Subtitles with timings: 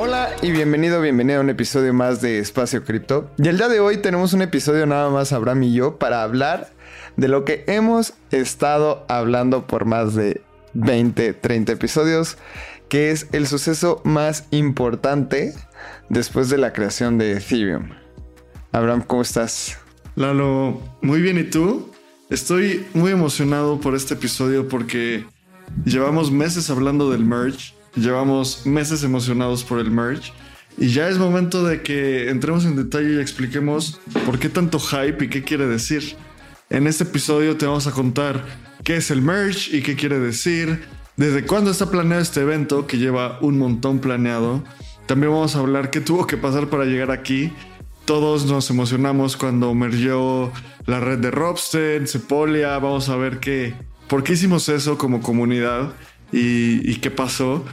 [0.00, 3.32] Hola y bienvenido, bienvenido a un episodio más de Espacio Cripto.
[3.36, 6.70] Y el día de hoy tenemos un episodio nada más Abraham y yo para hablar
[7.16, 10.40] de lo que hemos estado hablando por más de
[10.74, 12.38] 20, 30 episodios,
[12.88, 15.52] que es el suceso más importante
[16.08, 17.88] después de la creación de Ethereum.
[18.70, 19.78] Abraham, ¿cómo estás?
[20.14, 21.90] Lalo, muy bien, ¿y tú?
[22.30, 25.26] Estoy muy emocionado por este episodio porque
[25.84, 30.32] llevamos meses hablando del merge, llevamos meses emocionados por el merge
[30.80, 35.24] y ya es momento de que entremos en detalle y expliquemos por qué tanto hype
[35.24, 36.16] y qué quiere decir.
[36.70, 38.44] En este episodio te vamos a contar
[38.84, 40.84] qué es el merge y qué quiere decir,
[41.16, 44.62] desde cuándo está planeado este evento que lleva un montón planeado.
[45.06, 47.52] También vamos a hablar qué tuvo que pasar para llegar aquí.
[48.04, 50.52] Todos nos emocionamos cuando emergió
[50.86, 52.78] la red de Robsten, Sepolia.
[52.78, 53.74] Vamos a ver qué,
[54.06, 55.92] por qué hicimos eso como comunidad
[56.30, 57.64] y, y qué pasó.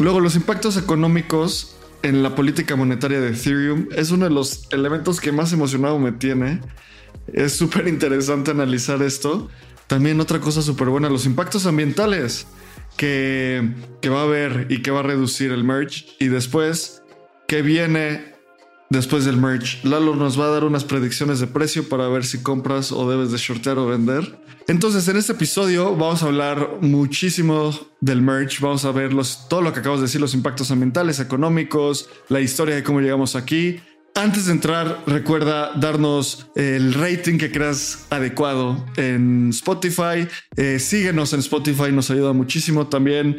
[0.00, 5.20] Luego, los impactos económicos en la política monetaria de Ethereum es uno de los elementos
[5.20, 6.60] que más emocionado me tiene.
[7.34, 9.50] Es súper interesante analizar esto.
[9.86, 12.46] También otra cosa súper buena, los impactos ambientales
[12.96, 16.06] que, que va a haber y que va a reducir el merge.
[16.18, 17.02] Y después,
[17.46, 18.36] ¿qué viene
[18.90, 19.78] después del merge?
[19.88, 23.30] Lalo nos va a dar unas predicciones de precio para ver si compras o debes
[23.30, 24.38] de shortear o vender.
[24.68, 28.58] Entonces, en este episodio vamos a hablar muchísimo del merge.
[28.60, 32.40] Vamos a ver los, todo lo que acabamos de decir, los impactos ambientales, económicos, la
[32.40, 33.80] historia de cómo llegamos aquí.
[34.14, 40.28] Antes de entrar, recuerda darnos el rating que creas adecuado en Spotify.
[40.56, 42.88] Eh, síguenos en Spotify, nos ayuda muchísimo.
[42.88, 43.38] También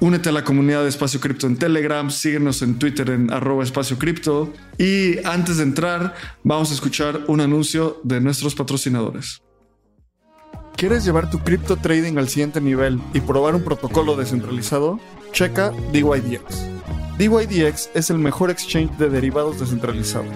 [0.00, 2.10] únete a la comunidad de Espacio Cripto en Telegram.
[2.10, 4.52] Síguenos en Twitter en arroba espacio cripto.
[4.78, 9.42] Y antes de entrar, vamos a escuchar un anuncio de nuestros patrocinadores.
[10.76, 15.00] ¿Quieres llevar tu cripto trading al siguiente nivel y probar un protocolo descentralizado?
[15.32, 16.66] Checa DYDX.
[17.18, 20.26] DYDX es el mejor exchange de derivados descentralizado,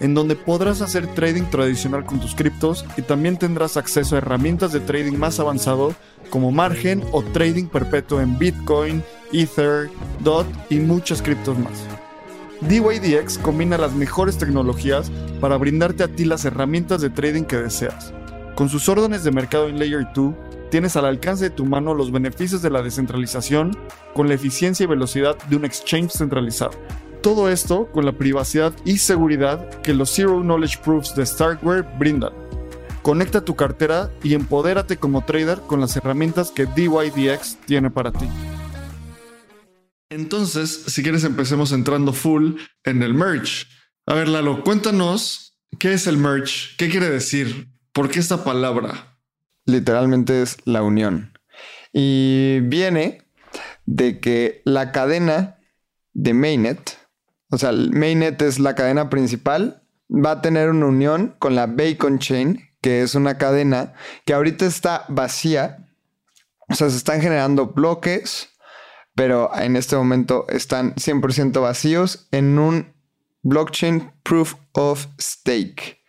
[0.00, 4.72] en donde podrás hacer trading tradicional con tus criptos y también tendrás acceso a herramientas
[4.72, 5.94] de trading más avanzado
[6.30, 9.02] como margen o trading perpetuo en Bitcoin,
[9.32, 9.90] Ether,
[10.20, 11.86] DOT y muchas criptos más.
[12.62, 15.10] DYDX combina las mejores tecnologías
[15.40, 18.12] para brindarte a ti las herramientas de trading que deseas.
[18.54, 20.34] Con sus órdenes de mercado en Layer 2,
[20.70, 23.76] tienes al alcance de tu mano los beneficios de la descentralización
[24.14, 26.72] con la eficiencia y velocidad de un exchange centralizado.
[27.22, 32.32] Todo esto con la privacidad y seguridad que los Zero Knowledge Proofs de Starkware brindan.
[33.02, 38.26] Conecta tu cartera y empodérate como trader con las herramientas que DYDX tiene para ti.
[40.10, 43.66] Entonces, si quieres, empecemos entrando full en el merge.
[44.06, 49.09] A ver, Lalo, cuéntanos qué es el merge, qué quiere decir, por qué esta palabra.
[49.70, 51.32] Literalmente es la unión.
[51.92, 53.22] Y viene
[53.86, 55.58] de que la cadena
[56.12, 56.98] de Mainnet,
[57.50, 62.18] o sea, Mainnet es la cadena principal, va a tener una unión con la Bacon
[62.18, 63.94] Chain, que es una cadena
[64.24, 65.88] que ahorita está vacía.
[66.68, 68.48] O sea, se están generando bloques,
[69.14, 72.92] pero en este momento están 100% vacíos en un
[73.42, 76.00] blockchain proof of stake.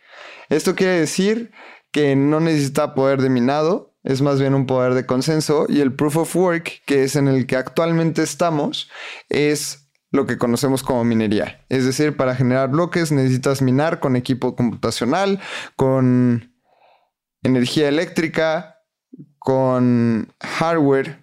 [0.48, 1.52] Esto quiere decir
[1.92, 5.94] que no necesita poder de minado, es más bien un poder de consenso y el
[5.94, 8.90] proof of work, que es en el que actualmente estamos,
[9.28, 11.64] es lo que conocemos como minería.
[11.68, 15.40] Es decir, para generar bloques necesitas minar con equipo computacional,
[15.76, 16.52] con
[17.42, 18.80] energía eléctrica,
[19.38, 21.22] con hardware.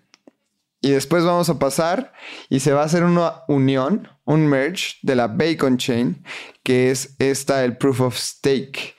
[0.82, 2.14] Y después vamos a pasar
[2.50, 6.24] y se va a hacer una unión, un merge de la Bacon Chain,
[6.64, 8.96] que es esta, el proof of stake.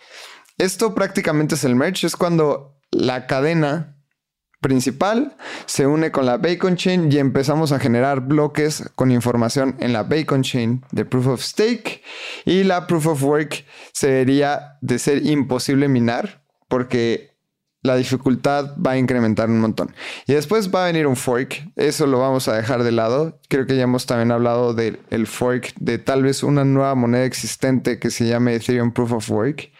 [0.60, 3.96] Esto prácticamente es el merge, es cuando la cadena
[4.60, 5.34] principal
[5.64, 10.02] se une con la Bacon Chain y empezamos a generar bloques con información en la
[10.02, 12.02] Bacon Chain de Proof of Stake
[12.44, 13.64] y la Proof of Work
[13.94, 17.38] sería de ser imposible minar porque
[17.82, 19.94] la dificultad va a incrementar un montón.
[20.26, 23.40] Y después va a venir un fork, eso lo vamos a dejar de lado.
[23.48, 27.98] Creo que ya hemos también hablado del fork de tal vez una nueva moneda existente
[27.98, 29.70] que se llame Ethereum Proof of Work,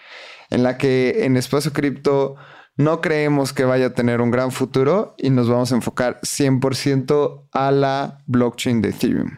[0.50, 2.37] en la que en espacio cripto
[2.76, 7.49] no creemos que vaya a tener un gran futuro y nos vamos a enfocar 100%
[7.52, 9.31] a la blockchain de Ethereum.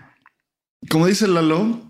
[0.88, 1.80] Como dice Lalo,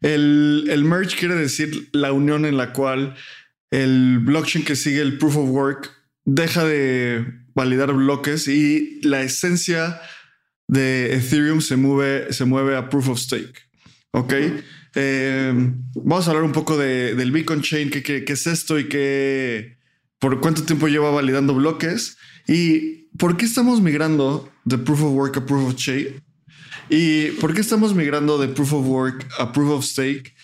[0.00, 3.14] el, el merge quiere decir la unión en la cual
[3.70, 5.90] el blockchain que sigue el proof of work
[6.24, 10.00] deja de validar bloques y la esencia
[10.68, 13.68] de Ethereum se mueve, se mueve a proof of stake.
[14.12, 14.34] Ok.
[14.94, 15.52] Eh,
[15.94, 19.78] vamos a hablar un poco de, del Beacon Chain, qué, es esto y qué,
[20.18, 25.36] por cuánto tiempo lleva validando bloques y por qué estamos migrando de proof of work
[25.36, 26.22] a proof of stake
[26.88, 30.34] y por qué estamos migrando de proof of work a proof of stake.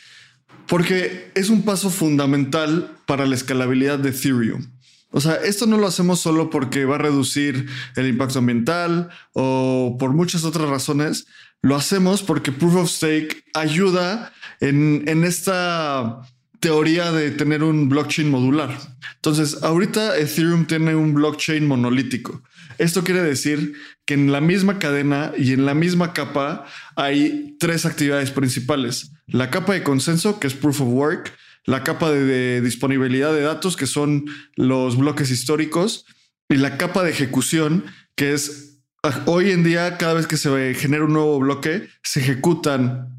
[0.66, 4.73] Porque es un paso fundamental para la escalabilidad de Ethereum.
[5.16, 9.96] O sea, esto no lo hacemos solo porque va a reducir el impacto ambiental o
[9.96, 11.26] por muchas otras razones.
[11.62, 16.20] Lo hacemos porque Proof of Stake ayuda en, en esta
[16.58, 18.76] teoría de tener un blockchain modular.
[19.14, 22.42] Entonces, ahorita Ethereum tiene un blockchain monolítico.
[22.78, 23.74] Esto quiere decir
[24.04, 26.64] que en la misma cadena y en la misma capa
[26.96, 29.12] hay tres actividades principales.
[29.28, 31.32] La capa de consenso, que es Proof of Work,
[31.64, 34.26] la capa de, disponibilidad de datos, que son
[34.56, 36.06] los bloques históricos,
[36.48, 37.84] y la capa de ejecución,
[38.16, 42.20] que es ah, hoy en día, cada vez que se genera un nuevo bloque, se
[42.20, 43.10] ejecutan.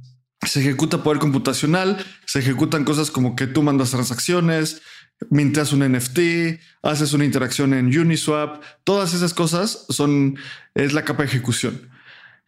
[0.46, 4.84] Se ejecuta poder computacional, se ejecutan cosas como que tú mandas transacciones,
[5.32, 10.38] mintas un NFT, haces una interacción en Uniswap, todas esas cosas son,
[10.76, 11.90] es la capa de ejecución.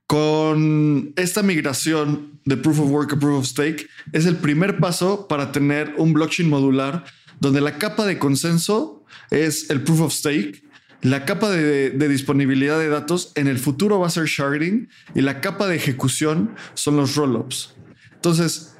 [0.07, 5.27] Con esta migración de Proof of Work a Proof of Stake es el primer paso
[5.27, 7.03] para tener un blockchain modular
[7.41, 10.63] donde la capa de consenso es el Proof of Stake,
[11.01, 15.41] la capa de, disponibilidad de datos en el futuro va a ser sharding y la
[15.41, 17.75] capa de ejecución son los rollups.
[18.13, 18.77] Entonces,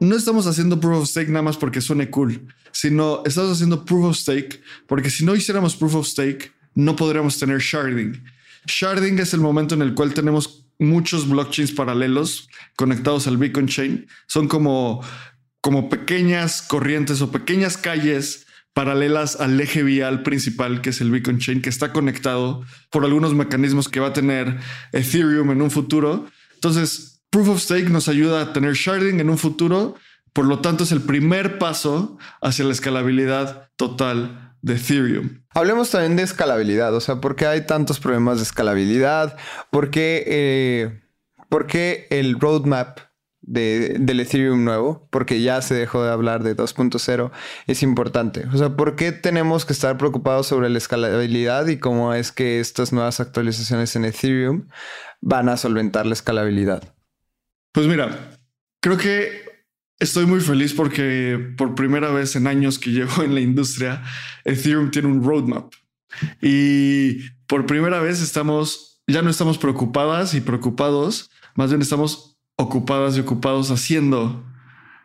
[0.00, 4.06] no estamos haciendo Proof of Stake nada más porque suene cool, sino estamos haciendo Proof
[4.06, 8.18] of Stake porque si no hiciéramos Proof of Stake, no podríamos tener sharding.
[8.68, 14.06] Sharding es el momento en el cual tenemos muchos blockchains paralelos conectados al Beacon Chain.
[14.26, 15.02] Son como,
[15.60, 21.38] como pequeñas corrientes o pequeñas calles paralelas al eje vial principal que es el Beacon
[21.38, 24.58] Chain, que está conectado por algunos mecanismos que va a tener
[24.92, 26.26] Ethereum en un futuro.
[26.54, 29.96] Entonces, Proof of Stake nos ayuda a tener sharding en un futuro,
[30.32, 35.42] por lo tanto es el primer paso hacia la escalabilidad total de Ethereum.
[35.50, 39.36] Hablemos también de escalabilidad, o sea, ¿por qué hay tantos problemas de escalabilidad?
[39.70, 41.00] ¿Por qué, eh,
[42.10, 43.00] el roadmap
[43.40, 47.30] del Ethereum nuevo, porque ya se dejó de hablar de 2.0,
[47.66, 48.46] es importante.
[48.52, 52.60] O sea, ¿por qué tenemos que estar preocupados sobre la escalabilidad y cómo es que
[52.60, 54.68] estas nuevas actualizaciones en Ethereum
[55.22, 56.94] van a solventar la escalabilidad?
[57.72, 58.36] Pues mira,
[58.80, 59.47] creo que
[59.98, 64.02] Estoy muy feliz porque por primera vez en años que llevo en la industria,
[64.44, 65.72] Ethereum tiene un roadmap.
[66.40, 73.16] Y por primera vez estamos, ya no estamos preocupadas y preocupados, más bien estamos ocupadas
[73.16, 74.44] y ocupados haciendo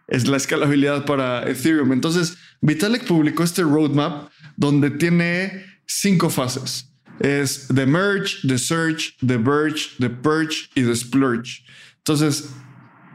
[0.08, 1.92] es la escalabilidad para Ethereum.
[1.92, 6.90] Entonces, Vitalik publicó este roadmap donde tiene cinco fases.
[7.20, 11.64] Es the merge, the search, the verge, the purge y the splurge.
[11.98, 12.50] Entonces,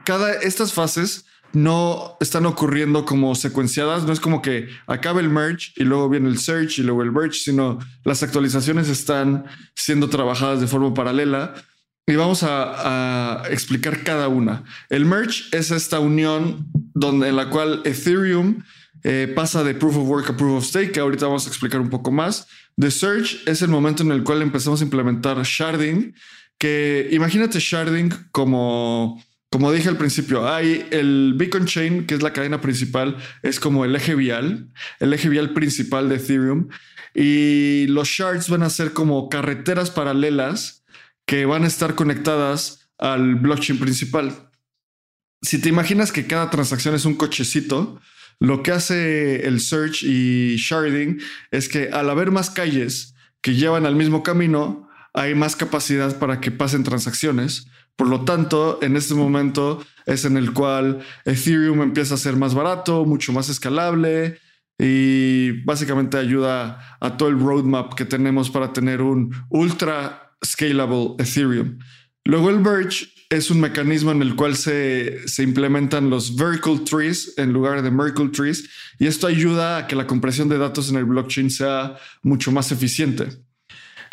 [0.05, 5.73] cada estas fases no están ocurriendo como secuenciadas, no es como que acabe el merge
[5.77, 10.61] y luego viene el search y luego el merge, sino las actualizaciones están siendo trabajadas
[10.61, 11.55] de forma paralela
[12.07, 14.65] y vamos a, explicar cada una.
[14.89, 18.63] El merge es esta unión donde, en la cual Ethereum
[19.05, 21.81] eh, pasa de proof of work a proof of stake, que ahorita vamos a explicar
[21.81, 22.47] un poco más.
[22.79, 26.15] The search es el momento en el cual empezamos a implementar sharding,
[26.59, 32.33] que imagínate sharding como como dije al principio, hay el Beacon Chain, que es la
[32.33, 34.69] cadena principal, es como el eje vial,
[35.01, 36.69] el eje vial principal de Ethereum.
[37.15, 40.85] Y los shards van a ser como carreteras paralelas
[41.25, 44.51] que van a estar conectadas al blockchain principal.
[45.41, 48.01] Si te imaginas que cada transacción es un cochecito,
[48.41, 53.87] lo que hace el search y sharding es que al haber más calles que llevan
[53.87, 54.88] al mismo camino,
[55.19, 57.67] hay más capacidad para que pasen transacciones
[57.99, 62.55] por lo tanto, en este momento es en el cual Ethereum empieza a ser más
[62.55, 64.39] barato, mucho más escalable
[64.79, 71.81] y básicamente ayuda a todo el roadmap que tenemos para tener un ultra scalable Ethereum.
[72.25, 77.53] Luego el Verge es un mecanismo en el cual se, implementan los vertical trees en
[77.53, 78.71] lugar de Merkle trees
[79.01, 82.71] y esto ayuda a que la compresión de datos en el blockchain sea mucho más
[82.71, 83.48] eficiente.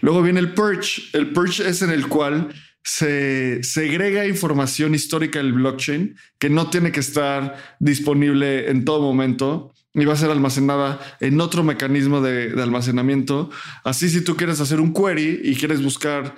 [0.02, 1.04] Luego viene el Purge.
[1.14, 2.50] El Purge es en el cual
[2.84, 9.74] se segrega información histórica del blockchain que no tiene que estar disponible en todo momento
[9.96, 13.50] y va a ser almacenada en otro mecanismo de, almacenamiento.
[13.84, 16.36] Así si tú quieres hacer un query y quieres buscar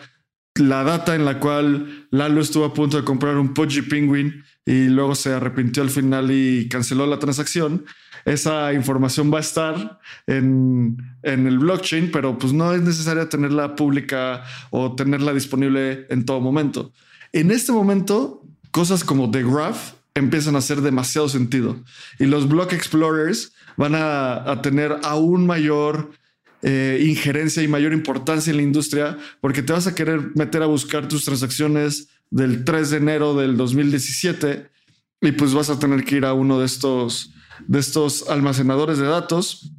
[0.56, 4.88] la data en la cual Lalo estuvo a punto de comprar un Pudgy Penguin y
[4.88, 7.86] luego se arrepintió al final y canceló la transacción,
[8.28, 14.44] esa información va a estar en, el blockchain, pero pues no es necesario tenerla pública
[14.70, 16.92] o tenerla disponible en todo momento.
[17.32, 21.82] En este momento, cosas como The Graph empiezan a hacer demasiado sentido
[22.20, 26.12] y los block explorers van a, tener aún mayor
[26.64, 30.66] eh, injerencia y mayor importancia en la industria porque te vas a querer meter a
[30.66, 34.68] buscar tus transacciones del 3 de enero del 2017
[35.22, 37.32] y pues vas a tener que ir a uno de estos
[37.68, 39.72] de estos almacenadores de datos.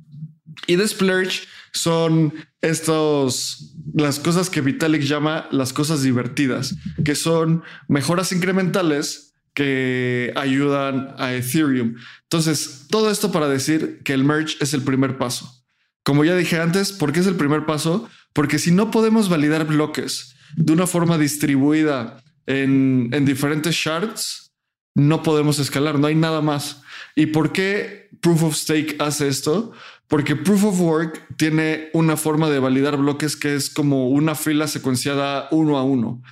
[0.67, 7.63] Y de Splurge son estos, las cosas que Vitalik llama las cosas divertidas, que son
[7.89, 11.97] mejoras incrementales que ayudan a Ethereum.
[12.23, 15.65] Entonces, todo esto para decir que el merge es el primer paso.
[16.05, 18.09] Como ya dije antes, ¿por qué es el primer paso?
[18.33, 24.53] Porque si no podemos validar bloques de una forma distribuida en, en diferentes shards,
[24.95, 26.83] no podemos escalar, no hay nada más.
[27.19, 29.73] ¿Y por qué Proof of Stake hace esto?
[30.07, 34.69] Porque Proof of Work tiene una forma de validar bloques que es como una fila
[34.69, 36.23] secuenciada uno a uno.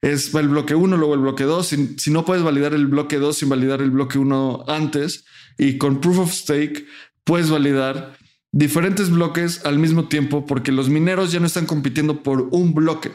[0.00, 1.66] Es el bloque uno, luego el bloque dos.
[1.66, 5.26] Si, no puedes validar el bloque dos sin validar el bloque uno antes,
[5.58, 6.86] y con Proof of Stake
[7.24, 8.16] puedes validar
[8.50, 13.12] diferentes bloques al mismo tiempo porque los mineros ya no están compitiendo por un bloque.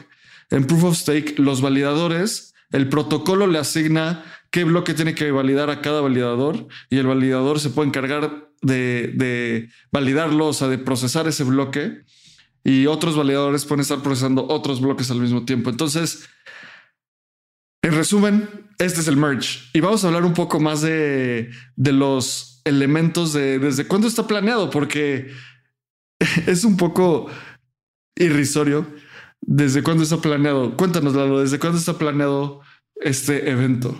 [0.50, 4.24] En Proof of Stake, los validadores, el protocolo le asigna
[4.56, 9.68] qué bloque tiene que validar a cada validador y el validador se puede encargar de,
[9.92, 12.00] validarlo, o sea, de procesar ese bloque
[12.64, 15.68] y otros validadores pueden estar procesando otros bloques al mismo tiempo.
[15.68, 16.26] Entonces,
[17.82, 18.48] en resumen,
[18.78, 23.34] este es el merge y vamos a hablar un poco más de, de los elementos
[23.34, 25.32] de desde cuándo está planeado, porque
[26.46, 27.26] es un poco
[28.16, 28.86] irrisorio.
[29.42, 30.78] ¿Desde cuándo está planeado?
[30.78, 32.62] Cuéntanos, Lalo, ¿desde cuándo está planeado
[33.02, 33.94] este evento?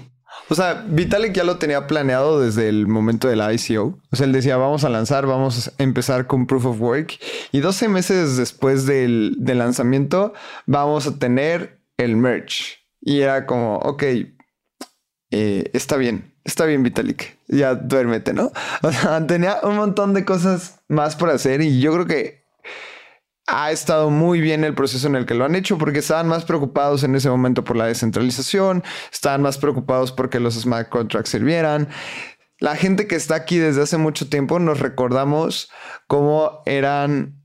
[0.48, 3.98] O sea, Vitalik ya lo tenía planeado desde el momento de la ICO.
[4.10, 7.18] O sea, él decía, vamos a lanzar, vamos a empezar con Proof of Work.
[7.52, 10.34] Y 12 meses después del, lanzamiento,
[10.66, 12.78] vamos a tener el merch.
[13.00, 14.02] Y era como, ok,
[15.30, 17.38] eh, está bien, está bien, Vitalik.
[17.48, 18.52] Ya duérmete, ¿no?
[18.82, 22.45] O sea, tenía un montón de cosas más por hacer y yo creo que
[23.46, 26.44] ha estado muy bien el proceso en el que lo han hecho porque estaban más
[26.44, 31.88] preocupados en ese momento por la descentralización, estaban más preocupados porque los smart contracts sirvieran.
[32.58, 35.70] La gente que está aquí desde hace mucho tiempo nos recordamos
[36.06, 37.42] cómo eran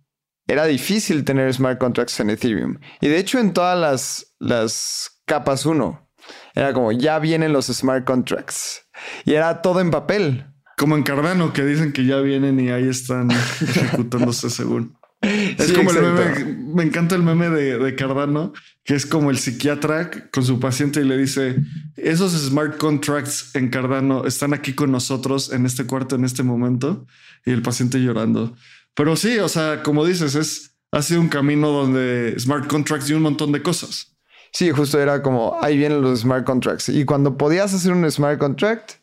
[0.48, 2.80] era difícil tener smart contracts en Ethereum.
[3.00, 6.10] Y de hecho en todas las, las capas 1
[6.56, 8.88] era como ya vienen los smart contracts.
[9.26, 10.48] Y era todo en papel.
[10.78, 14.98] Como en Cardano que dicen que ya vienen y ahí están ejecutándose según.
[15.22, 20.10] Es como el meme, me encanta el meme de, Cardano, que es como el psiquiatra
[20.32, 21.58] con su paciente y le dice,
[21.96, 27.06] esos smart contracts en Cardano están aquí con nosotros en este cuarto, en este momento,
[27.46, 28.56] y el paciente llorando.
[28.96, 33.14] Pero sí, o sea, como dices, es, ha sido un camino donde smart contracts y
[33.14, 34.18] un montón de cosas.
[34.52, 36.90] Sí, justo era como, ahí vienen los smart contracts.
[36.90, 38.94] Y cuando podías hacer un smart contract,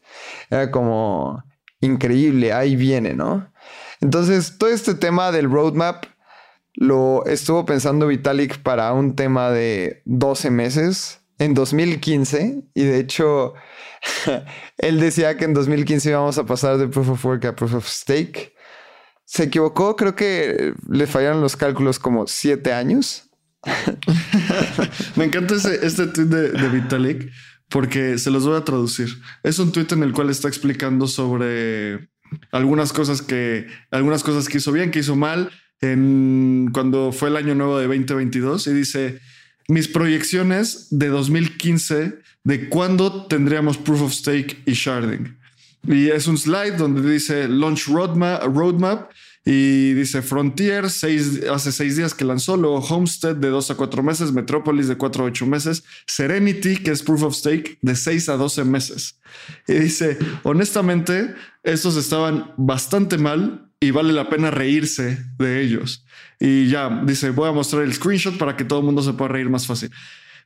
[0.51, 1.43] era como
[1.81, 3.51] increíble, ahí viene, ¿no?
[4.01, 6.05] Entonces, todo este tema del roadmap
[6.75, 13.55] lo estuvo pensando Vitalik para un tema de 12 meses en 2015 y de hecho
[14.79, 17.89] él decía que en 2015 íbamos a pasar de proof of work a proof of
[17.89, 18.55] stake.
[19.25, 23.29] Se equivocó, creo que le fallaron los cálculos como 7 años.
[25.17, 27.31] Me encanta este tweet de, de Vitalik
[27.69, 29.09] porque se los voy a traducir.
[29.43, 32.09] Es un tweet en el cual está explicando sobre
[32.53, 37.37] algunas cosas que, algunas cosas que hizo bien, que hizo mal, en, cuando fue el
[37.37, 39.21] año nuevo de 2022 y dice,
[39.69, 45.39] mis proyecciones de 2015 de cuándo tendríamos proof of stake y sharding.
[45.87, 49.11] Y es un slide donde dice launch roadmap, roadmap
[49.51, 54.31] y dice Frontier hace seis días que lanzó, luego Homestead de dos a cuatro meses,
[54.31, 58.37] Metropolis de cuatro a ocho meses, Serenity, que es proof of stake, de seis a
[58.37, 59.19] doce meses.
[59.67, 66.05] Y dice, honestamente, estos estaban bastante mal y vale la pena reírse de ellos.
[66.39, 69.33] Y ya, dice, voy a mostrar el screenshot para que todo el mundo se pueda
[69.33, 69.91] reír más fácil.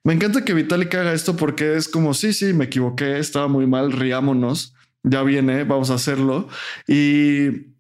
[0.05, 3.67] Me encanta que Vitalik haga esto porque es como, sí, sí, me equivoqué, estaba muy
[3.67, 6.47] mal, riámonos, ya viene, vamos a hacerlo.
[6.87, 7.72] Y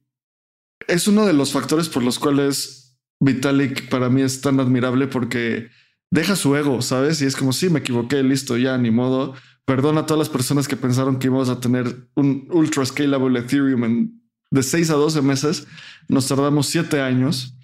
[0.92, 5.70] es uno de los factores por los cuales Vitalik para mí es tan admirable porque
[6.10, 7.22] deja su ego, ¿sabes?
[7.22, 9.34] Y es como, sí, me equivoqué, listo, ya, ni modo.
[9.64, 13.84] Perdona a todas las personas que pensaron que íbamos a tener un ultra scalable Ethereum
[13.84, 15.66] en de 6 a 12 meses.
[16.08, 17.56] Nos tardamos 7 años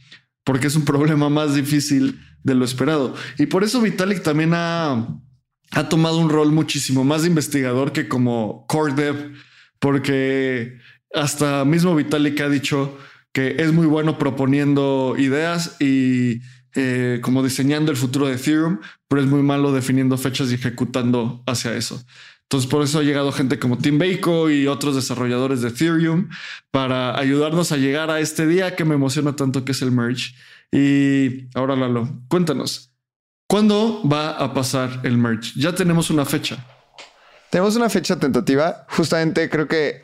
[0.42, 3.14] porque es un problema más difícil de lo esperado.
[3.38, 5.20] Y por eso Vitalik también ha,
[5.72, 9.32] ha tomado un rol muchísimo más de investigador que como core dev,
[9.80, 10.78] porque
[11.12, 12.96] hasta mismo Vitalik ha dicho
[13.32, 16.40] que es muy bueno proponiendo ideas y
[16.74, 21.42] eh, como diseñando el futuro de Ethereum, pero es muy malo definiendo fechas y ejecutando
[21.46, 22.02] hacia eso.
[22.42, 26.28] Entonces, por eso ha llegado gente como Tim Bako y otros desarrolladores de Ethereum
[26.70, 30.34] para ayudarnos a llegar a este día que me emociona tanto que es el merge.
[30.72, 32.90] Y ahora, Lalo, cuéntanos,
[33.46, 35.52] ¿cuándo va a pasar el merge?
[35.56, 36.64] Ya tenemos una fecha.
[37.50, 38.86] Tenemos una fecha tentativa.
[38.90, 40.02] Justamente creo que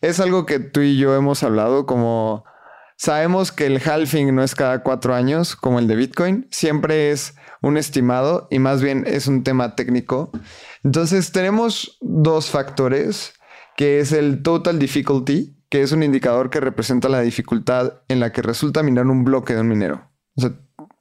[0.00, 2.44] es algo que tú y yo hemos hablado como
[3.00, 7.34] Sabemos que el halving no es cada cuatro años como el de Bitcoin, siempre es
[7.62, 10.30] un estimado y más bien es un tema técnico.
[10.84, 13.32] Entonces tenemos dos factores,
[13.78, 18.32] que es el total difficulty, que es un indicador que representa la dificultad en la
[18.32, 20.06] que resulta minar un bloque de un minero.
[20.36, 20.52] O sea,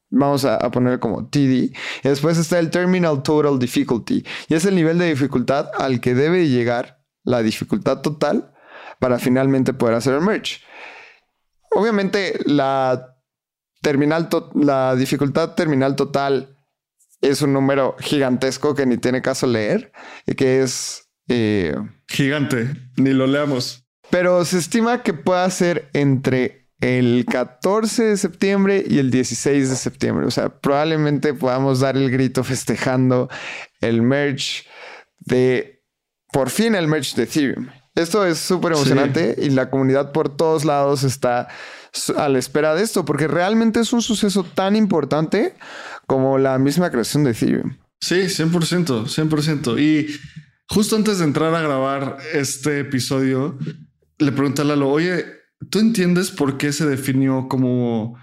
[0.10, 1.36] vamos a, poner como TD.
[1.36, 6.16] Y después está el terminal total difficulty, y es el nivel de dificultad al que
[6.16, 8.54] debe llegar la dificultad total
[9.00, 10.62] para finalmente poder hacer el merge.
[11.72, 13.16] Obviamente la
[13.82, 16.58] terminal, la dificultad terminal total
[17.22, 19.92] es un número gigantesco que ni tiene caso leer
[20.26, 21.76] y que es eh,
[22.08, 23.86] gigante, ni lo leamos.
[24.10, 29.76] Pero se estima que pueda ser entre el 14 de septiembre y el 16 de
[29.76, 30.26] septiembre.
[30.26, 33.30] O sea, probablemente podamos dar el grito festejando
[33.82, 34.64] el merge
[35.20, 35.84] de
[36.32, 37.68] por fin el merge de Ethereum.
[37.96, 41.48] Esto es súper emocionante y la comunidad por todos lados está
[42.16, 45.56] a la espera de esto, porque realmente es un suceso tan importante
[46.08, 47.78] como la misma creación de Ethereum.
[48.00, 49.80] Sí, 100%, 100%.
[49.80, 50.08] Y
[50.68, 53.58] justo antes de entrar a grabar este episodio,
[54.18, 55.26] le pregunté a Lalo, oye,
[55.70, 58.18] ¿tú entiendes por qué se definió como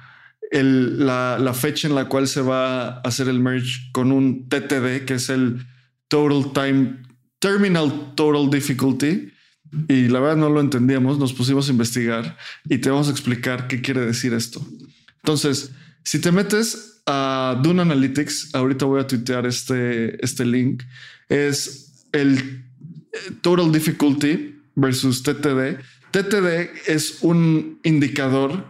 [0.51, 5.05] la, la, fecha en la cual se va a hacer el merge con un TTD,
[5.05, 5.67] que es el
[6.09, 7.03] Total Time
[7.41, 9.33] Terminal Total Difficulty?
[9.89, 12.37] Y la verdad no lo entendíamos, nos pusimos a investigar
[12.69, 14.67] y te vamos a explicar qué quiere decir esto.
[15.23, 20.83] Entonces, si te metes a Dune Analytics, ahorita voy a tuitear este, este link,
[21.29, 25.79] es el eh, Total Difficulty versus TTD.
[26.11, 28.67] TTD es un indicador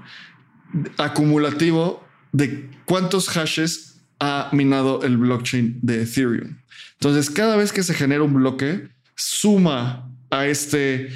[0.99, 6.59] acumulativo de cuántos hashes ha minado el blockchain de Ethereum.
[6.95, 11.09] Entonces, cada vez que se genera un bloque, suma a este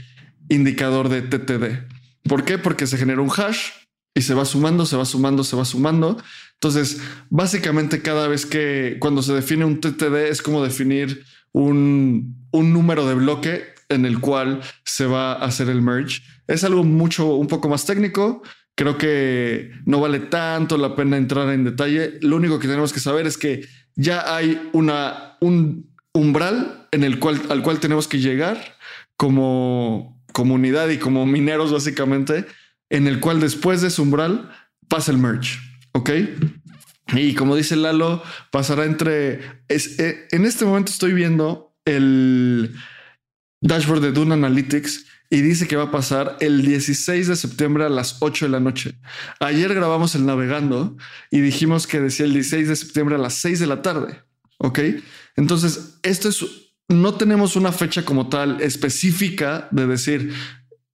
[0.49, 1.87] indicador de TTD.
[2.29, 2.59] ¿Por qué?
[2.59, 3.71] Porque se genera un hash
[4.15, 6.23] y se va sumando, se va sumando, se va sumando.
[6.55, 12.73] Entonces, básicamente cada vez que cuando se define un TTD es como definir un, un
[12.73, 16.23] número de bloque en el cual se va a hacer el merge.
[16.47, 18.43] Es algo mucho, un poco más técnico.
[18.75, 22.19] Creo que no vale tanto la pena entrar en detalle.
[22.23, 27.19] Lo único que tenemos que saber es que ya hay una, un umbral en el
[27.19, 28.77] cual, al cual tenemos que llegar
[29.21, 32.47] como comunidad y como mineros básicamente,
[32.89, 34.51] en el cual después de ese umbral
[34.89, 35.59] pasa el merge,
[35.93, 36.11] ¿ok?
[37.13, 39.41] Y como dice Lalo, pasará entre...
[39.69, 42.75] Eh, en este momento estoy viendo el
[43.61, 47.91] dashboard de Dune Analytics y dice que va a pasar el 16 de septiembre a
[47.91, 48.95] las 8 de la noche.
[49.39, 50.97] Ayer grabamos el navegando
[51.31, 54.23] y dijimos que decía el 16 de septiembre a las 6 de la tarde.
[54.57, 54.79] Ok.
[55.37, 60.35] Entonces, esto es no tenemos una fecha como tal específica de decir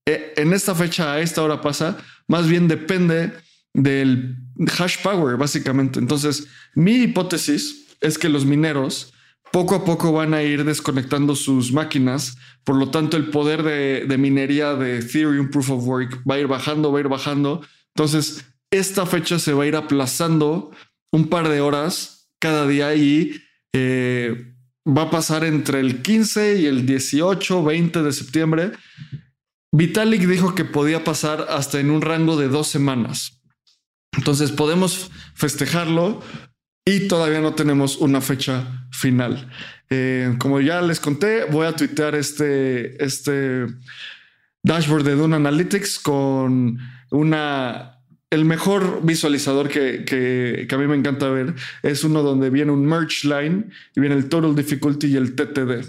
[0.06, 1.96] eh, en esta fecha a esta hora pasa,
[2.28, 3.32] más bien depende
[3.72, 4.37] del
[4.78, 5.98] hash power, básicamente.
[5.98, 9.12] Entonces, mi hipótesis es que los mineros
[9.50, 14.18] poco a poco van a ir desconectando sus máquinas, por lo tanto el poder de,
[14.18, 17.62] minería de Ethereum Proof of Work va a ir bajando, va a ir bajando.
[17.94, 20.72] Entonces, esta fecha se va a ir aplazando
[21.11, 23.40] un par de horas cada día y
[23.72, 24.56] eh,
[24.87, 28.72] va a pasar entre el 15 y el 18, 20 de septiembre.
[29.72, 33.42] Vitalik dijo que podía pasar hasta en un rango de dos semanas.
[34.16, 36.22] Entonces podemos festejarlo
[36.85, 39.51] y todavía no tenemos una fecha final.
[39.90, 43.66] Eh, como ya les conté, voy a tuitear este, este
[44.62, 46.79] dashboard de Dune Analytics con
[47.11, 47.95] una
[48.37, 53.27] el mejor visualizador que, a mí me encanta ver es uno donde viene un merge
[53.27, 55.87] line y viene el total difficulty y el TTD,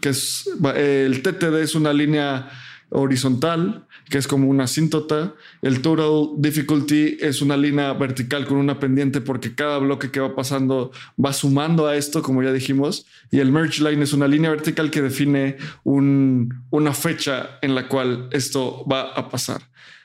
[0.00, 2.50] que es el TTD es una línea
[2.90, 5.34] horizontal, que es como una asíntota.
[5.62, 10.34] El total difficulty es una línea vertical con una pendiente porque cada bloque que va
[10.34, 10.90] pasando
[11.22, 13.06] va sumando a esto, como ya dijimos.
[13.30, 18.28] Y el merge line es una línea vertical que define una fecha en la cual
[18.32, 19.62] esto va a pasar.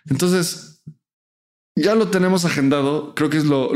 [0.08, 0.69] Entonces,
[1.82, 3.14] ya lo tenemos agendado.
[3.16, 3.74] Creo que es lo,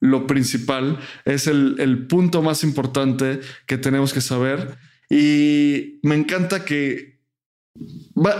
[0.00, 0.98] lo, principal.
[1.24, 4.78] Es el, el punto más importante que tenemos que saber.
[5.10, 7.18] Y me encanta que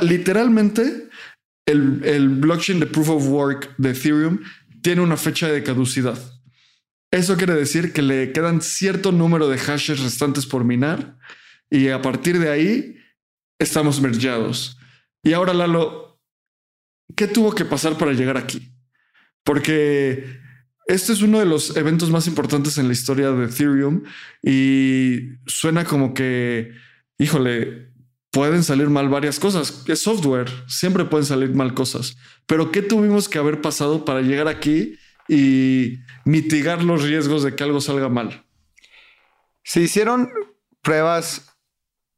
[0.02, 1.09] literalmente,
[1.66, 4.40] el, blockchain de Proof of Work de Ethereum
[4.83, 6.18] tiene una fecha de caducidad.
[7.11, 11.16] Eso quiere decir que le quedan cierto número de hashes restantes por minar
[11.70, 12.96] y a partir de ahí
[13.59, 14.78] estamos mergeados.
[15.22, 16.08] Y ahora, Lalo,
[17.16, 18.73] ¿qué tuvo que pasar para llegar aquí?
[19.44, 20.38] Porque
[20.87, 24.05] este es uno de los eventos más importantes en la historia de Ethereum
[24.42, 26.73] y suena como que,
[27.18, 27.92] híjole,
[28.31, 29.85] pueden salir mal varias cosas.
[29.87, 32.16] Es software, siempre pueden salir mal cosas.
[32.47, 34.97] Pero ¿qué tuvimos que haber pasado para llegar aquí
[35.29, 38.47] y mitigar los riesgos de que algo salga mal?
[39.64, 40.31] Se hicieron
[40.83, 41.55] pruebas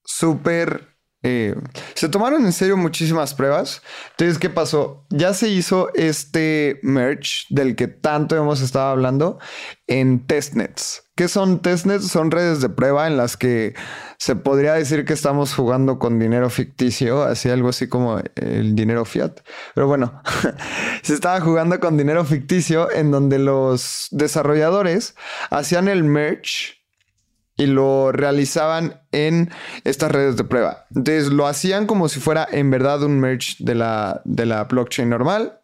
[0.05, 0.90] súper
[1.23, 1.55] eh,
[1.95, 3.83] se tomaron en serio muchísimas pruebas.
[4.13, 5.05] Entonces, ¿qué pasó?
[5.11, 9.39] Ya se hizo este merge del que tanto hemos estado hablando
[9.87, 11.05] en testnets.
[11.17, 12.09] ¿Qué son testnets?
[12.09, 13.75] Son redes de prueba en las que
[14.17, 19.05] se podría decir que estamos jugando con dinero ficticio, así algo así como el dinero
[19.05, 19.41] fiat.
[19.75, 20.23] Pero bueno,
[21.03, 25.15] se estaba jugando con dinero ficticio en donde los desarrolladores
[25.51, 26.80] hacían el merge
[27.61, 29.51] y lo realizaban en
[29.85, 30.87] estas redes de prueba.
[30.97, 35.11] Entonces lo hacían como si fuera en verdad un merge de la, de la blockchain
[35.11, 35.61] normal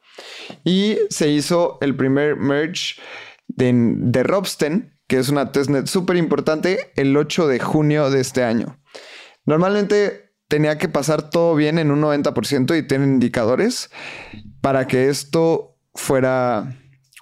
[0.62, 3.00] y se hizo el primer merge
[3.48, 8.44] de, de Robsten, que es una testnet súper importante, el 8 de junio de este
[8.44, 8.78] año.
[9.46, 13.88] Normalmente tenía que pasar todo bien en un 90% y tienen indicadores
[14.60, 16.76] para que esto fuera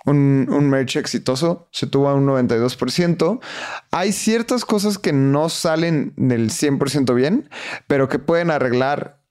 [0.05, 3.40] un, un merch exitoso, se tuvo a un 92%.
[3.90, 7.49] Hay ciertas cosas que no salen del 100% bien,
[7.87, 9.25] pero que pueden arreglar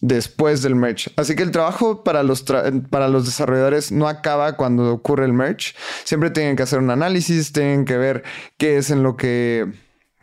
[0.00, 1.12] después del merch.
[1.16, 2.42] Así que el trabajo para los,
[2.90, 5.76] para los desarrolladores no acaba cuando ocurre el merch.
[6.04, 8.24] Siempre tienen que hacer un análisis, tienen que ver
[8.56, 9.70] qué es en lo que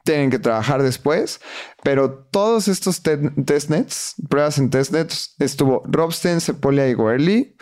[0.04, 1.39] tienen que trabajar después.
[1.84, 7.56] Pero todos estos testnets, pruebas en testnets, estuvo Robsten, Sepolia y Goerli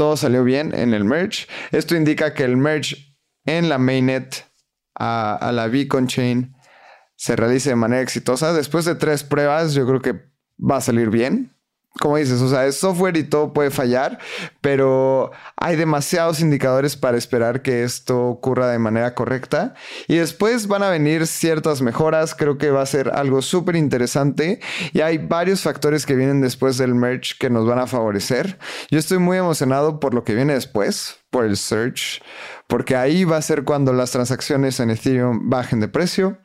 [0.00, 1.46] todo salió bien en el merge.
[1.72, 2.96] Esto indica que el merge
[3.44, 4.46] en la mainnet
[4.94, 6.56] a, la Beacon Chain
[7.16, 8.54] se realice de manera exitosa.
[8.54, 10.14] Después de tres pruebas, yo creo que
[10.58, 11.54] va a salir bien
[11.98, 14.18] como dices, o sea, es software y todo puede fallar,
[14.60, 19.74] pero hay demasiados indicadores para esperar que esto ocurra de manera correcta.
[20.06, 24.60] Y después van a venir ciertas mejoras, creo que va a ser algo súper interesante
[24.92, 28.58] y hay varios factores que vienen después del merge que nos van a favorecer.
[28.90, 32.22] Yo estoy muy emocionado por lo que viene después, por el search,
[32.68, 36.38] porque ahí va a ser cuando las transacciones en Ethereum bajen de precio.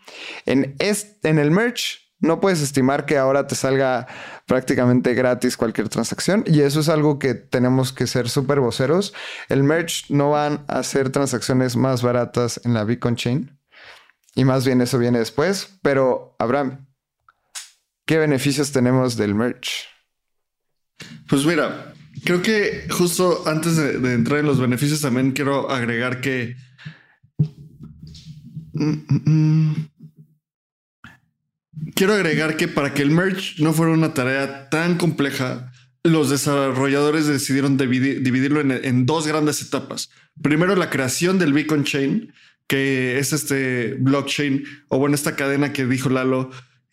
[0.46, 4.08] En, en el merge no puedes estimar que ahora te salga
[4.46, 9.14] prácticamente gratis cualquier transacción y eso es algo que tenemos que ser súper voceros.
[9.48, 13.60] El merge no van a hacer transacciones más baratas en la Bitcoin Chain
[14.36, 15.78] y más bien eso viene después.
[15.82, 16.88] Pero Abraham,
[18.06, 19.72] ¿qué beneficios tenemos del merge?
[21.28, 26.22] Pues mira, creo que justo antes de, de entrar en los beneficios también quiero agregar
[26.22, 26.56] que...
[28.74, 29.95] Mm, mm, mm,
[31.94, 35.72] quiero agregar que para que el merge no fuera una tarea tan compleja,
[36.04, 40.12] los desarrolladores decidieron dividirlo en, dos grandes etapas.
[40.42, 42.32] Primero, la creación del Beacon Chain,
[42.68, 46.52] que es este blockchain o bueno, esta cadena que dijo Lalo,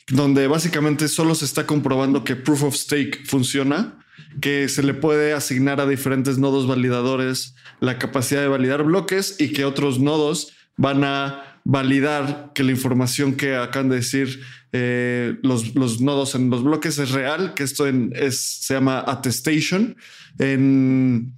[0.08, 3.98] donde básicamente solo se está comprobando que proof of stake funciona,
[4.40, 9.52] que se le puede asignar a diferentes nodos validadores la capacidad de validar bloques y
[9.52, 14.40] que otros nodos van a validar que la información que acaban de decir
[14.72, 19.96] eh, los, nodos en los bloques es real, que esto es, se llama attestation.
[20.38, 21.34] En,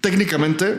[0.00, 0.78] técnicamente,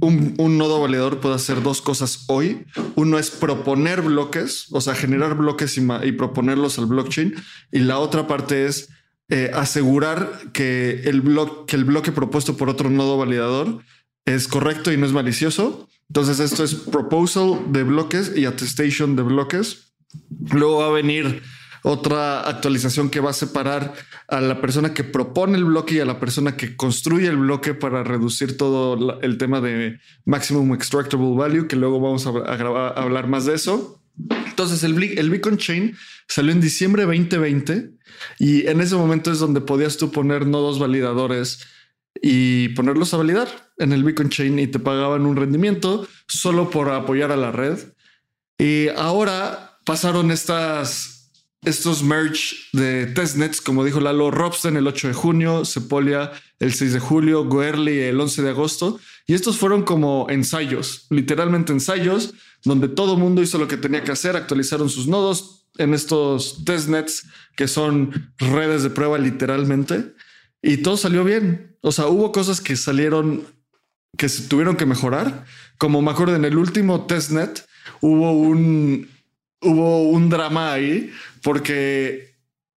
[0.00, 2.64] un, nodo validador puede hacer dos cosas hoy.
[2.96, 7.34] Uno es proponer bloques, o sea, generar bloques y, proponerlos al blockchain.
[7.70, 8.88] Y la otra parte es
[9.28, 11.22] eh, asegurar que el,
[11.66, 13.82] que el bloque propuesto por otro nodo validador
[14.24, 15.88] es correcto y no es malicioso.
[16.12, 19.94] Entonces esto es proposal de bloques y attestation de bloques.
[20.52, 21.40] Luego va a venir
[21.84, 23.94] otra actualización que va a separar
[24.28, 27.72] a la persona que propone el bloque y a la persona que construye el bloque
[27.72, 33.46] para reducir todo el tema de maximum extractable value, que luego vamos a, hablar más
[33.46, 33.98] de eso.
[34.46, 35.96] Entonces el, el Beacon Chain
[36.28, 37.90] Salió en diciembre 2020
[38.38, 41.60] y en ese momento es donde podías tú poner nodos validadores
[42.20, 43.48] y ponerlos a validar
[43.78, 47.78] en el Bitcoin Chain y te pagaban un rendimiento solo por apoyar a la red.
[48.58, 51.32] Y ahora pasaron estas,
[51.64, 56.92] estos merge de testnets, como dijo Lalo, Robsten el 8 de junio, Sepolia el 6
[56.92, 59.00] de julio, Goerli el 11 de agosto.
[59.26, 64.12] Y estos fueron como ensayos, literalmente ensayos, donde todo mundo hizo lo que tenía que
[64.12, 70.14] hacer, actualizaron sus nodos en estos testnets que son redes de prueba literalmente.
[70.62, 71.76] Y todo salió bien.
[71.80, 73.44] O sea, hubo cosas que salieron
[74.16, 75.44] que se tuvieron que mejorar.
[75.78, 77.66] Como me acuerdo en el último testnet
[78.00, 79.08] hubo un,
[79.60, 82.36] hubo un drama ahí porque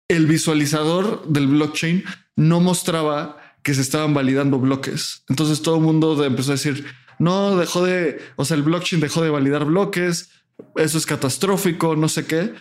[0.08, 2.04] el visualizador del blockchain
[2.36, 5.24] no mostraba que se estaban validando bloques.
[5.28, 6.84] Entonces todo el mundo empezó a decir,
[7.18, 10.30] no, dejó de, o sea, el blockchain dejó de validar bloques,
[10.76, 12.52] eso es catastrófico, no sé qué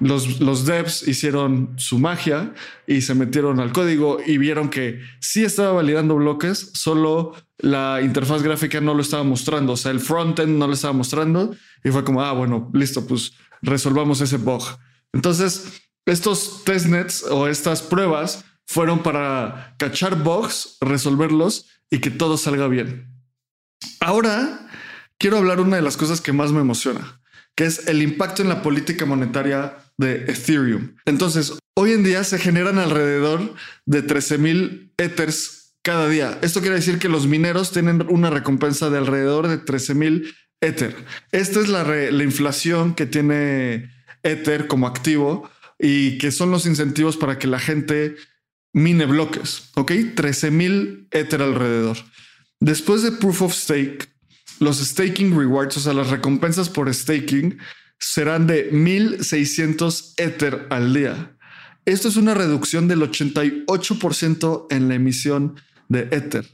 [0.00, 2.54] los, devs hicieron su magia
[2.86, 8.42] y se metieron al código y vieron que sí estaba validando bloques, solo la interfaz
[8.42, 12.04] gráfica no lo estaba mostrando, o sea, el frontend no lo estaba mostrando y fue
[12.04, 13.32] como, ah, bueno, listo, pues
[13.62, 14.62] resolvamos ese bug.
[15.12, 22.68] Entonces, estos testnets o estas pruebas fueron para cachar bugs, resolverlos y que todo salga
[22.68, 23.12] bien.
[24.00, 24.68] Ahora
[25.18, 27.20] quiero hablar una de las cosas que más me emociona,
[27.54, 30.94] que es el impacto en la política monetaria de Ethereum.
[31.04, 36.38] Entonces, hoy en día se generan alrededor de 13 mil Ethers cada día.
[36.42, 40.96] Esto quiere decir que los mineros tienen una recompensa de alrededor de 13 mil Ether.
[41.32, 43.90] Esta es la, la inflación que tiene
[44.22, 48.16] Ether como activo y que son los incentivos para que la gente
[48.72, 49.70] mine bloques.
[49.76, 51.96] Ok, 13 mil Ether alrededor.
[52.60, 54.08] Después de Proof of Stake,
[54.58, 57.58] los staking rewards, o sea, las recompensas por staking,
[57.98, 61.36] serán de 1600 Ether al día.
[61.84, 65.56] Esto es una reducción del 88% en la emisión
[65.88, 66.46] de Ether,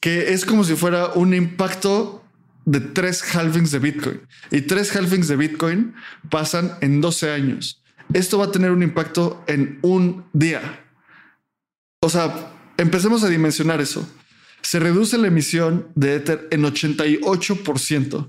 [0.00, 2.24] que es como si fuera un impacto
[2.66, 4.20] de tres halvings de Bitcoin.
[4.50, 5.94] Y tres halvings de Bitcoin
[6.30, 7.82] pasan en 12 años.
[8.12, 10.84] Esto va a tener un impacto en un día.
[12.00, 14.06] O sea, empecemos a dimensionar eso.
[14.62, 18.28] Se reduce la emisión de Ether en 88%.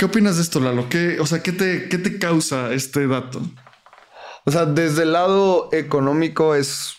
[0.00, 0.88] ¿Qué opinas de esto, Lalo?
[0.88, 3.42] ¿Qué, o sea, ¿qué te, ¿qué te causa este dato?
[4.46, 6.94] O sea, desde el lado económico es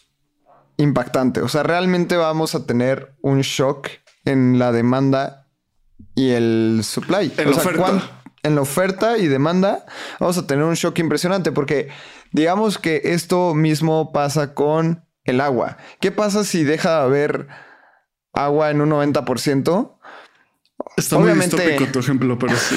[0.78, 1.42] impactante.
[1.42, 3.88] O sea, realmente vamos a tener un shock
[4.24, 5.48] en la demanda
[6.14, 7.34] y el supply.
[7.38, 8.22] En la oferta.
[8.44, 9.84] En la oferta y demanda
[10.20, 11.90] vamos a tener un shock impresionante porque
[12.32, 15.78] digamos que esto mismo pasa con el agua.
[16.02, 17.48] ¿Qué pasa si deja de haber
[18.32, 19.98] agua en un 90%?
[20.98, 21.56] Está obviamente...
[21.56, 22.76] muy distópico tu ejemplo, pero sí.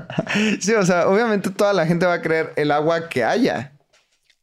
[0.60, 3.72] sí, o sea, obviamente toda la gente va a creer el agua que haya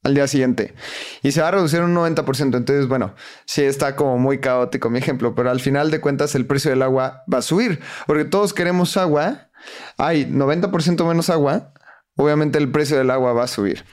[0.03, 0.73] al día siguiente
[1.21, 2.57] y se va a reducir un 90%.
[2.57, 6.45] Entonces, bueno, sí está como muy caótico mi ejemplo, pero al final de cuentas el
[6.45, 9.49] precio del agua va a subir porque todos queremos agua.
[9.97, 11.73] Hay 90% menos agua.
[12.15, 13.85] Obviamente el precio del agua va a subir.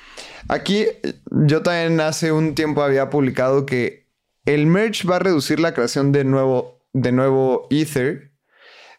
[0.49, 0.87] Aquí
[1.31, 4.07] yo también hace un tiempo había publicado que
[4.45, 8.36] el merge va a reducir la creación de nuevo, de nuevo Ether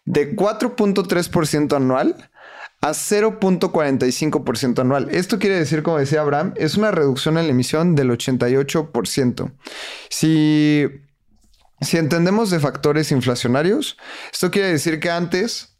[0.07, 2.15] de 4.3% anual
[2.81, 5.09] a 0.45% anual.
[5.11, 9.51] Esto quiere decir, como decía Abraham, es una reducción en la emisión del 88%.
[10.09, 10.87] Si,
[11.81, 13.97] si entendemos de factores inflacionarios,
[14.31, 15.77] esto quiere decir que antes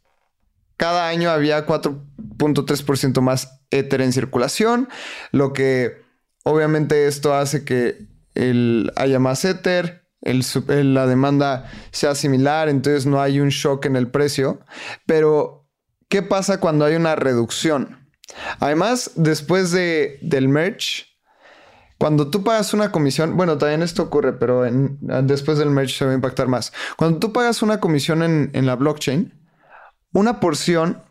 [0.76, 4.88] cada año había 4.3% más Ether en circulación,
[5.32, 6.02] lo que
[6.44, 9.44] obviamente esto hace que el, haya más
[10.20, 14.60] La demanda sea similar, entonces no hay un shock en el precio.
[15.06, 15.66] Pero,
[16.08, 18.08] ¿qué pasa cuando hay una reducción?
[18.60, 21.04] Además, después de, del merge,
[21.98, 24.64] cuando tú pagas una comisión, bueno, también esto ocurre, pero
[25.00, 26.72] después del merge se va a impactar más.
[26.96, 29.34] Cuando tú pagas una comisión en, en la blockchain,
[30.12, 31.02] una porción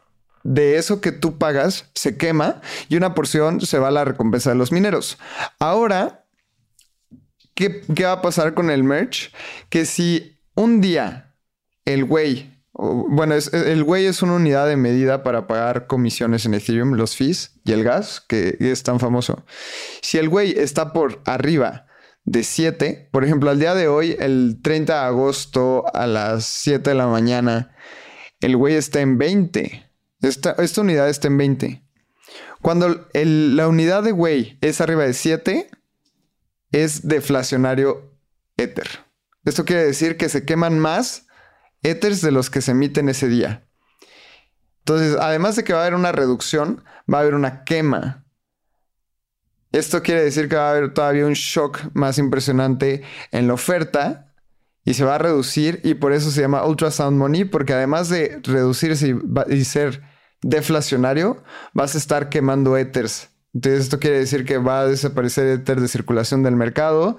[0.43, 4.49] de eso que tú pagas se quema y una porción se va a la recompensa
[4.49, 5.17] de los mineros.
[5.59, 6.25] Ahora,
[7.57, 9.33] ¿qué, va a pasar con el merch?
[9.69, 11.35] Que si un día
[11.85, 16.93] el güey, bueno, el güey es una unidad de medida para pagar comisiones en Ethereum,
[16.93, 19.43] los fees y el gas, que es tan famoso.
[20.01, 21.87] Si el güey está por arriba
[22.23, 26.91] de 7, por ejemplo, al día de hoy, el 30 de agosto a las 7
[26.91, 27.75] de la mañana,
[28.39, 29.89] el güey está en 20.
[30.21, 31.83] Esta, esta unidad está en 20.
[32.61, 35.69] Cuando la unidad de güey es arriba de 7,
[36.71, 38.11] es deflacionario
[38.57, 38.87] Ether.
[39.45, 41.27] Esto quiere decir que se queman más
[41.83, 43.67] Ethers de los que se emiten ese día.
[44.79, 48.25] Entonces, además de que va a haber una reducción, va a haber una quema
[49.71, 54.33] Esto quiere decir que va a haber todavía un shock más impresionante en la oferta
[54.85, 58.39] y se va a reducir y por eso se llama ultrasound money porque además de
[58.43, 59.13] reducirse
[59.49, 60.01] y, ser
[60.41, 63.29] deflacionario, vas a estar quemando ethers.
[63.53, 67.17] Entonces esto quiere decir que va a desaparecer ether de circulación del mercado,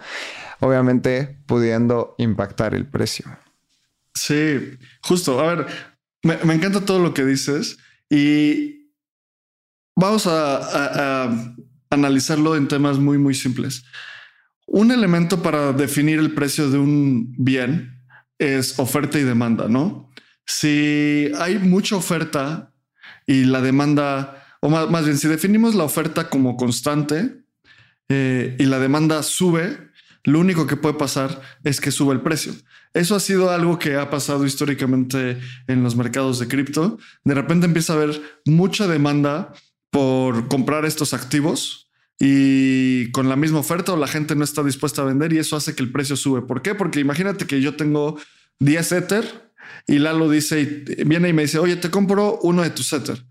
[0.61, 3.27] obviamente pudiendo impactar el precio.
[4.15, 5.41] Sí, justo.
[5.41, 5.67] A ver,
[6.23, 7.79] me, encanta todo lo que dices
[8.11, 8.91] y
[9.95, 11.31] vamos a,
[11.91, 13.85] analizarlo en temas muy, muy simples.
[14.67, 18.05] Un elemento para definir el precio de un bien
[18.39, 20.13] es oferta y demanda, ¿no?
[20.45, 22.75] Si hay mucha oferta
[23.27, 27.43] y la demanda, o más, bien, si definimos la oferta como constante
[28.09, 29.89] eh, y la demanda sube,
[30.25, 32.55] lo único que puede pasar es que sube el precio.
[32.95, 36.99] Eso ha sido algo que ha pasado históricamente en los mercados de cripto.
[37.25, 39.53] De repente empieza a haber mucha demanda
[39.91, 45.03] por comprar estos activos y con la misma oferta o la gente no está dispuesta
[45.03, 46.43] a vender y eso hace que el precio sube.
[46.43, 46.75] ¿Por qué?
[46.75, 48.19] Porque imagínate que yo tengo
[48.59, 49.53] 10 Ether
[49.87, 53.25] y Lalo dice, viene y me dice, oye, te compro uno de tus Ether.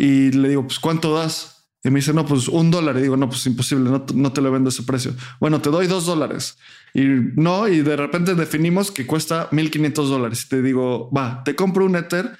[0.00, 1.66] Y le digo, pues ¿cuánto das?
[1.84, 2.96] Y me dice, no, pues un dólar.
[2.96, 5.14] Y digo, no, pues imposible, no, te lo vendo ese precio.
[5.40, 6.56] Bueno, te doy dos dólares.
[6.94, 7.02] Y
[7.36, 10.44] no, y de repente definimos que cuesta 1500 dólares.
[10.46, 12.34] Y te digo, va, te compro un Ether,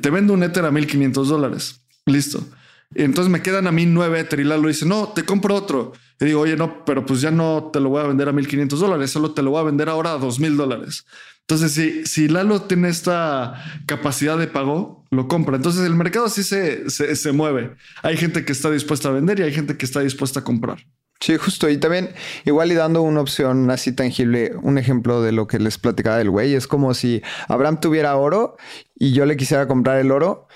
[0.00, 1.84] te vendo un Ether a 1500 dólares.
[2.06, 2.46] Listo.
[2.94, 5.94] Y entonces me quedan a mí nueve Ether y Lalo dice, no, te compro otro.
[6.20, 8.78] Y digo, oye, no, pero pues ya no te lo voy a vender a 1500
[8.78, 11.04] dólares, solo te lo voy a vender ahora a 2000 dólares.
[11.52, 15.56] Entonces, si, si Lalo tiene esta capacidad de pago, lo compra.
[15.56, 17.76] Entonces, el mercado así se, se, mueve.
[18.02, 20.78] Hay gente que está dispuesta a vender y hay gente que está dispuesta a comprar.
[21.20, 21.68] Sí, justo.
[21.68, 22.14] Y también,
[22.46, 26.30] igual y dando una opción así tangible, un ejemplo de lo que les platicaba del
[26.30, 28.56] güey, es como si Abraham tuviera oro
[28.94, 30.48] y yo le quisiera comprar el oro,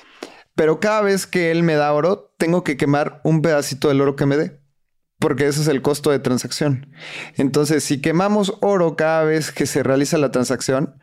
[0.55, 4.17] pero cada vez que él me da oro, tengo que quemar un pedacito del oro
[4.17, 4.61] que me dé
[5.19, 6.95] porque ese es el costo de transacción.
[7.37, 10.99] Entonces, si quemamos oro cada vez que se realiza la transacción,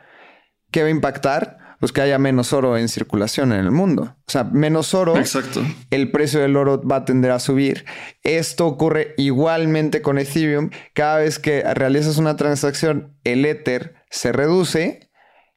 [0.72, 1.58] ¿qué va a impactar?
[1.80, 4.16] Pues que haya menos oro en circulación en el mundo.
[4.26, 5.62] O sea, menos oro, Exacto.
[5.90, 7.86] el precio del oro va a tender a subir.
[8.22, 10.70] Esto ocurre igualmente con Ethereum.
[10.94, 15.10] Cada vez que realizas una transacción, el Ether se reduce,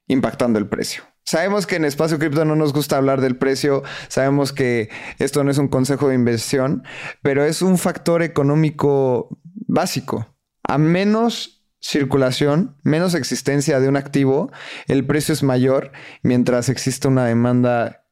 [0.09, 1.05] impactando el precio.
[1.27, 5.51] Sabemos que en Espacio Cripto no nos gusta hablar del precio, sabemos que esto no
[5.51, 6.85] es un consejo de inversión,
[7.21, 9.37] pero es un factor económico
[9.67, 10.37] básico.
[10.62, 14.53] A menos circulación, menos existencia de un activo,
[14.87, 15.91] el precio es mayor
[16.23, 18.05] mientras existe una demanda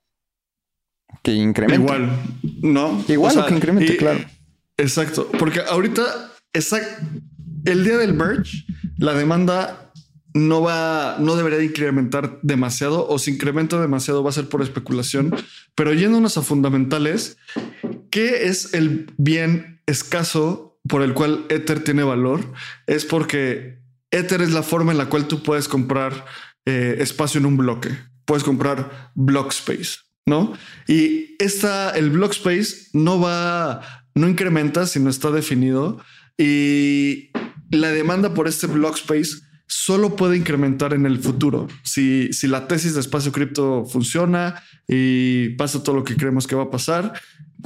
[1.22, 1.82] que incremente.
[1.82, 2.10] Igual,
[2.62, 3.04] ¿no?
[3.06, 4.20] Igual que incremente, claro.
[4.76, 6.02] Exacto, porque ahorita,
[7.64, 8.64] el día del merge,
[8.98, 9.83] la demanda
[10.34, 15.34] no va, no debería incrementar demasiado o si incrementa demasiado va a ser por especulación.
[15.76, 17.38] Pero yéndonos a fundamentales,
[18.10, 22.52] ¿qué es el bien escaso por el cual Ether tiene valor?
[22.86, 23.78] Es porque
[24.10, 26.26] Ether es la forma en la cual tú puedes comprar
[26.66, 27.90] eh, espacio en un bloque.
[28.24, 30.52] Puedes comprar block space, ¿no?
[30.88, 33.82] Y esta, el block space no va,
[34.14, 36.00] no incrementa si no está definido
[36.36, 37.30] y
[37.70, 41.68] la demanda por este block space solo puede incrementar en el futuro.
[41.82, 46.54] Si, si la tesis de espacio cripto funciona y pasa todo lo que creemos que
[46.54, 47.14] va a pasar,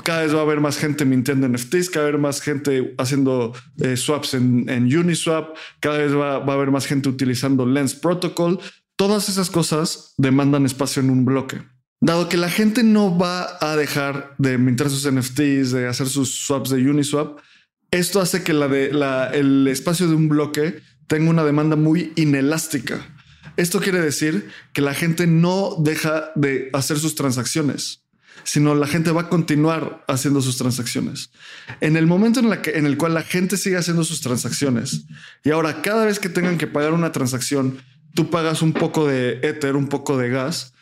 [0.05, 3.97] cada vez va a haber más gente mintiendo NFTs, cada vez más gente haciendo eh,
[3.97, 8.61] swaps en, Uniswap, cada vez va, va, a haber más gente utilizando Lens Protocol.
[8.97, 11.63] Todas esas cosas demandan espacio en un bloque.
[12.01, 16.33] Dado que la gente no va a dejar de mintar sus NFTs, de hacer sus
[16.33, 17.41] swaps de Uniswap,
[17.91, 23.01] esto hace que el espacio de un bloque tengo una demanda muy inelástica.
[23.57, 28.05] Esto quiere decir que la gente no deja de hacer sus transacciones,
[28.45, 31.31] sino la gente va a continuar haciendo sus transacciones.
[31.81, 35.07] En el momento en, en el cual la gente sigue haciendo sus transacciones
[35.45, 37.79] y ahora cada vez que tengan que pagar una transacción,
[38.15, 40.75] tú pagas un poco de éter, un poco de gas,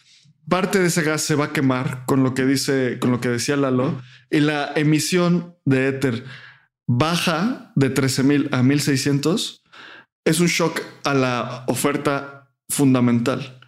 [0.48, 3.28] parte de ese gas se va a quemar con lo que dice, con lo que
[3.28, 6.24] decía Lalo, y la emisión de éter
[6.86, 9.62] baja de 13.000 a 1.600
[10.26, 13.60] es un shock a la oferta fundamental.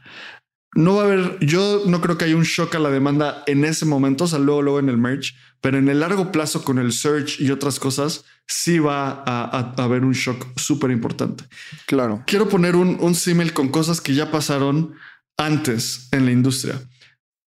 [0.74, 3.64] No va a haber, yo no creo que haya un shock a la demanda en
[3.64, 6.78] ese momento, o sea, luego, luego en el merge, pero en el largo plazo con
[6.78, 11.44] el search y otras cosas, sí va a, haber un shock súper importante.
[11.86, 12.22] Claro.
[12.26, 14.94] Quiero poner un, un símil con cosas que ya pasaron
[15.36, 16.80] antes en la industria.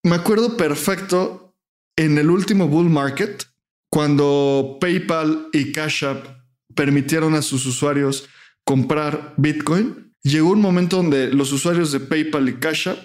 [0.04, 1.56] Me acuerdo perfecto
[1.98, 3.46] en el último bull market,
[3.92, 6.26] cuando PayPal y Cash App
[6.76, 8.30] permitieron a sus usuarios
[8.70, 13.00] comprar Bitcoin, llegó un momento donde los usuarios de PayPal y Cash App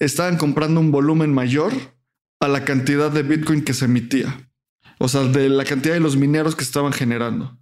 [0.00, 1.72] estaban comprando un volumen mayor
[2.40, 4.50] a la cantidad de Bitcoin que se emitía.
[4.98, 7.56] o sea, de la cantidad de los mineros que estaban generando.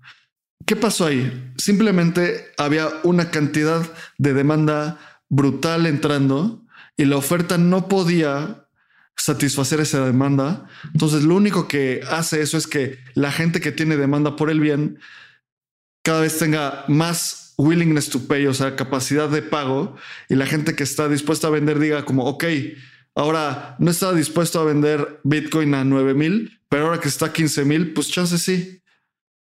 [0.64, 1.52] ¿Qué pasó ahí?
[1.58, 3.86] Simplemente había una cantidad
[4.16, 4.98] de demanda
[5.28, 6.64] brutal entrando
[6.96, 8.66] y la oferta no podía
[9.14, 10.68] satisfacer esa demanda.
[10.94, 14.60] Entonces lo único que hace eso es que la gente que tiene demanda por el
[14.60, 14.98] bien
[16.02, 19.96] cada vez tenga más willingness to pay, o sea, capacidad de pago
[20.28, 22.44] y la gente que está dispuesta a vender diga como, ok,
[23.14, 27.32] ahora no estaba dispuesto a vender Bitcoin a 9 mil, pero ahora que está a
[27.32, 28.82] 15 mil, pues chance sí.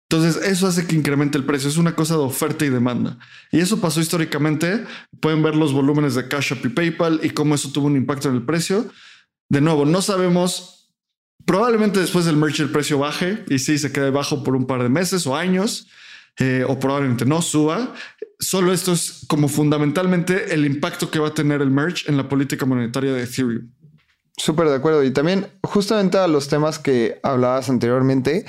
[0.09, 1.67] Entonces, eso hace que incremente el precio.
[1.67, 3.17] Es una cosa de oferta y demanda.
[3.51, 4.85] Y eso pasó históricamente.
[5.19, 8.29] Pueden ver los volúmenes de Cash App y PayPal y cómo eso tuvo un impacto
[8.29, 8.87] en el precio.
[9.49, 10.91] De nuevo, no sabemos.
[11.45, 14.81] Probablemente después del merch el precio baje y sí se quede bajo por un par
[14.81, 15.87] de meses o años,
[16.39, 17.93] eh, o probablemente no suba.
[18.39, 22.27] Solo esto es como fundamentalmente el impacto que va a tener el merch en la
[22.27, 23.71] política monetaria de Ethereum.
[24.37, 25.03] Súper de acuerdo.
[25.03, 28.45] Y también, justamente a los temas que hablabas anteriormente,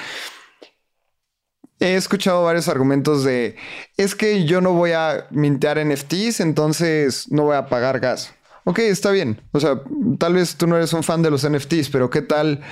[1.78, 3.56] He escuchado varios argumentos de
[3.98, 8.32] es que yo no voy a mintear NFTs, entonces no voy a pagar gas.
[8.64, 9.42] Ok, está bien.
[9.52, 9.82] O sea,
[10.18, 12.62] tal vez tú no eres un fan de los NFTs, pero ¿qué tal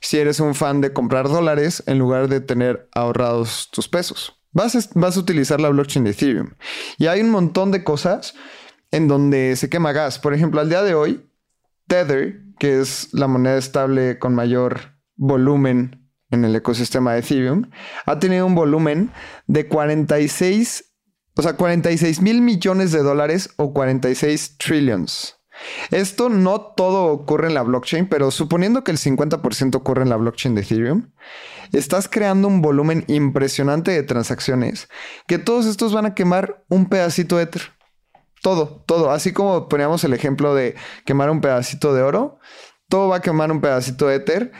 [0.00, 4.41] si eres un fan de comprar dólares en lugar de tener ahorrados tus pesos?
[4.52, 6.50] Vas a, utilizar la blockchain de Ethereum.
[6.98, 8.34] Y hay un montón de cosas
[8.90, 10.18] en donde se quema gas.
[10.18, 11.26] Por ejemplo, al día de hoy,
[11.86, 17.70] Tether, que es la moneda estable con mayor volumen en el ecosistema de Ethereum,
[18.04, 19.10] ha tenido un volumen
[19.46, 20.92] de 46,
[21.34, 25.36] o sea, 46 mil millones de dólares o 46 trillions.
[25.90, 30.16] Esto no todo ocurre en la blockchain, pero suponiendo que el 50% ocurre en la
[30.16, 31.10] blockchain de Ethereum,
[31.72, 34.88] estás creando un volumen impresionante de transacciones
[35.26, 37.62] que todos estos van a quemar un pedacito de Ether.
[38.42, 39.10] Todo, todo.
[39.10, 42.38] Así como poníamos el ejemplo de quemar un pedacito de oro,
[42.88, 44.52] todo va a quemar un pedacito de Ether,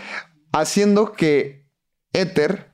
[0.53, 1.67] haciendo que
[2.13, 2.73] Ether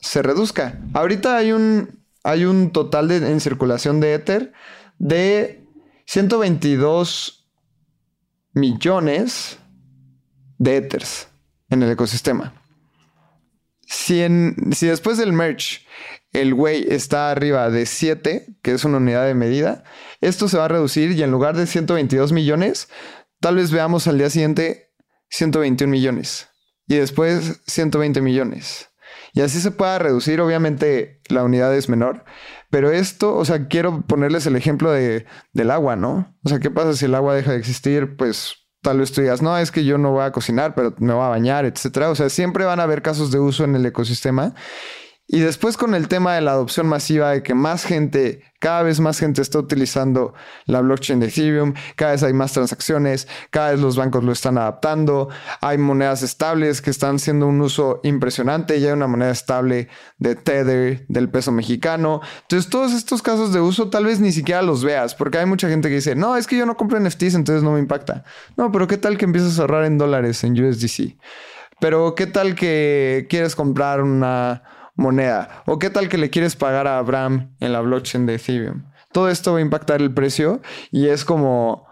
[0.00, 0.80] se reduzca.
[0.94, 4.52] Ahorita hay un, hay un total de, en circulación de Ether
[4.98, 5.64] de
[6.06, 7.46] 122
[8.54, 9.58] millones
[10.58, 11.28] de Ethers
[11.70, 12.54] en el ecosistema.
[13.90, 14.22] Si,
[14.72, 15.80] si después del merge
[16.32, 19.82] el güey está arriba de 7, que es una unidad de medida,
[20.20, 22.90] esto se va a reducir y en lugar de 122 millones,
[23.40, 24.92] tal vez veamos al día siguiente
[25.30, 26.48] 121 millones
[26.86, 28.90] y después 120 millones.
[29.32, 32.24] Y así se pueda reducir, obviamente la unidad es menor,
[32.70, 36.36] pero esto, o sea, quiero ponerles el ejemplo de, del agua, ¿no?
[36.44, 38.16] O sea, ¿qué pasa si el agua deja de existir?
[38.16, 41.12] Pues tal vez tú digas, no, es que yo no voy a cocinar, pero me
[41.12, 42.10] voy a bañar, etcétera.
[42.10, 44.54] O sea, siempre van a haber casos de uso en el ecosistema
[45.30, 48.98] y después con el tema de la adopción masiva de que más gente, cada vez
[48.98, 50.32] más gente está utilizando
[50.64, 54.56] la blockchain de Ethereum, cada vez hay más transacciones, cada vez los bancos lo están
[54.56, 55.28] adaptando,
[55.60, 60.34] hay monedas estables que están haciendo un uso impresionante, ya hay una moneda estable de
[60.34, 62.22] Tether, del peso mexicano.
[62.40, 65.68] Entonces todos estos casos de uso tal vez ni siquiera los veas, porque hay mucha
[65.68, 68.24] gente que dice, no, es que yo no compro NFTs, entonces no me impacta.
[68.56, 71.18] No, pero ¿qué tal que empiezas a ahorrar en dólares, en USDC?
[71.80, 74.62] Pero ¿qué tal que quieres comprar una
[74.98, 75.62] moneda.
[75.64, 78.84] ¿O qué tal que le quieres pagar a Abraham en la blockchain de Ethereum?
[79.12, 81.86] Todo esto va a impactar el precio y es como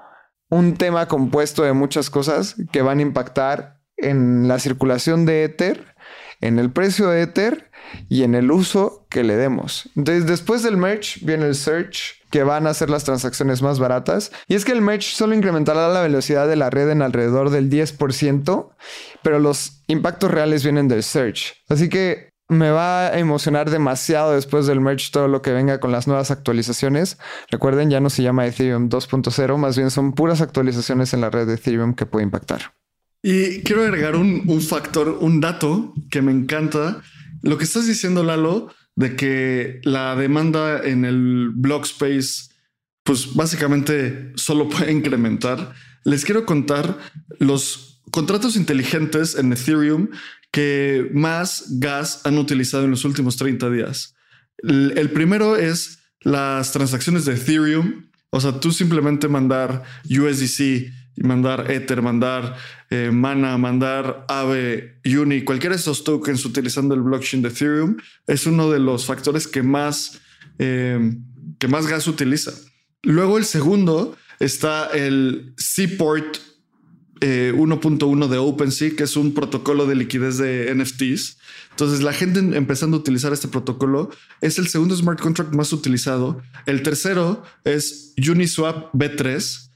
[0.50, 5.94] un tema compuesto de muchas cosas que van a impactar en la circulación de Ether,
[6.40, 7.70] en el precio de Ether
[8.08, 9.88] y en el uso que le demos.
[9.96, 14.32] Entonces, después del merge viene el search, que van a hacer las transacciones más baratas.
[14.48, 17.70] Y es que el merge solo incrementará la velocidad de la red en alrededor del
[17.70, 18.68] 10%,
[19.22, 21.54] pero los impactos reales vienen del search.
[21.68, 25.92] Así que me va a emocionar demasiado después del merge todo lo que venga con
[25.92, 27.18] las nuevas actualizaciones.
[27.50, 31.46] Recuerden, ya no se llama Ethereum 2.0, más bien son puras actualizaciones en la red
[31.46, 32.74] de Ethereum que puede impactar.
[33.22, 37.02] Y quiero agregar un, factor, un dato que me encanta.
[37.42, 42.52] Lo que estás diciendo, Lalo, de que la demanda en el block space,
[43.02, 45.74] pues básicamente solo puede incrementar.
[46.04, 46.98] Les quiero contar
[47.40, 50.10] los contratos inteligentes en Ethereum
[50.56, 54.14] que más gas han utilizado en los últimos 30 días.
[54.56, 58.06] El, primero es las transacciones de Ethereum.
[58.30, 62.56] O sea, tú simplemente mandar USDC mandar Ether, mandar
[62.88, 68.46] eh, Mana, mandar Aave, Uni, cualquiera de esos tokens utilizando el blockchain de Ethereum es
[68.46, 70.22] uno de los factores que más,
[70.58, 71.18] eh,
[71.58, 72.52] que más gas utiliza.
[73.02, 76.38] Luego el segundo está el Seaport
[77.20, 81.38] 1.1 eh, de OpenSea, que es un protocolo de liquidez de NFTs.
[81.70, 84.10] Entonces, la gente empezando a utilizar este protocolo
[84.40, 86.42] es el segundo smart contract más utilizado.
[86.66, 89.70] El tercero es Uniswap B3,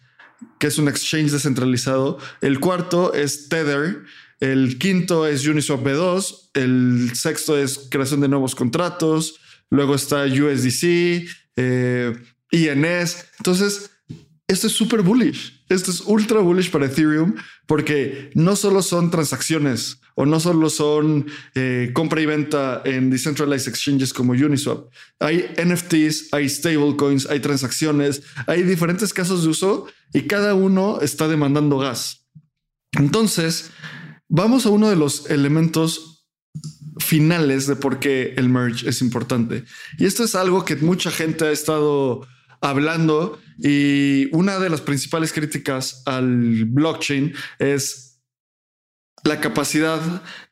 [0.59, 2.18] que es un exchange descentralizado.
[2.41, 4.05] El cuarto es Tether.
[4.41, 9.38] el quinto es Uniswap B2, el sexto es creación de nuevos contratos,
[9.68, 12.16] luego está USDC, eh,
[12.51, 13.26] INS.
[13.38, 13.91] Entonces,
[14.49, 15.59] esto es súper bullish.
[15.70, 21.26] Esto es ultra bullish para Ethereum porque no solo son transacciones o no solo son
[21.54, 24.92] eh, compra y venta en decentralized exchanges como Uniswap.
[25.20, 31.28] Hay NFTs, hay stablecoins, hay transacciones, hay diferentes casos de uso y cada uno está
[31.28, 32.26] demandando gas.
[32.98, 33.70] Entonces,
[34.28, 36.26] vamos a uno de los elementos
[36.98, 39.64] finales de por qué el merge es importante.
[39.98, 42.26] Y esto es algo que mucha gente ha estado
[42.61, 48.20] hablando y una de las principales críticas al blockchain es
[49.24, 50.00] la capacidad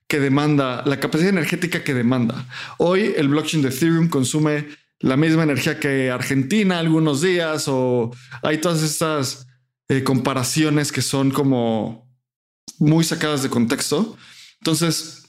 [0.06, 2.46] que demanda, la capacidad energética que demanda.
[2.78, 4.66] Hoy el blockchain de Ethereum consume
[5.00, 8.10] la misma energía que Argentina algunos días o
[8.42, 9.46] hay todas estas
[9.88, 12.10] eh, comparaciones que son como
[12.78, 14.16] muy sacadas de contexto.
[14.60, 15.27] Entonces,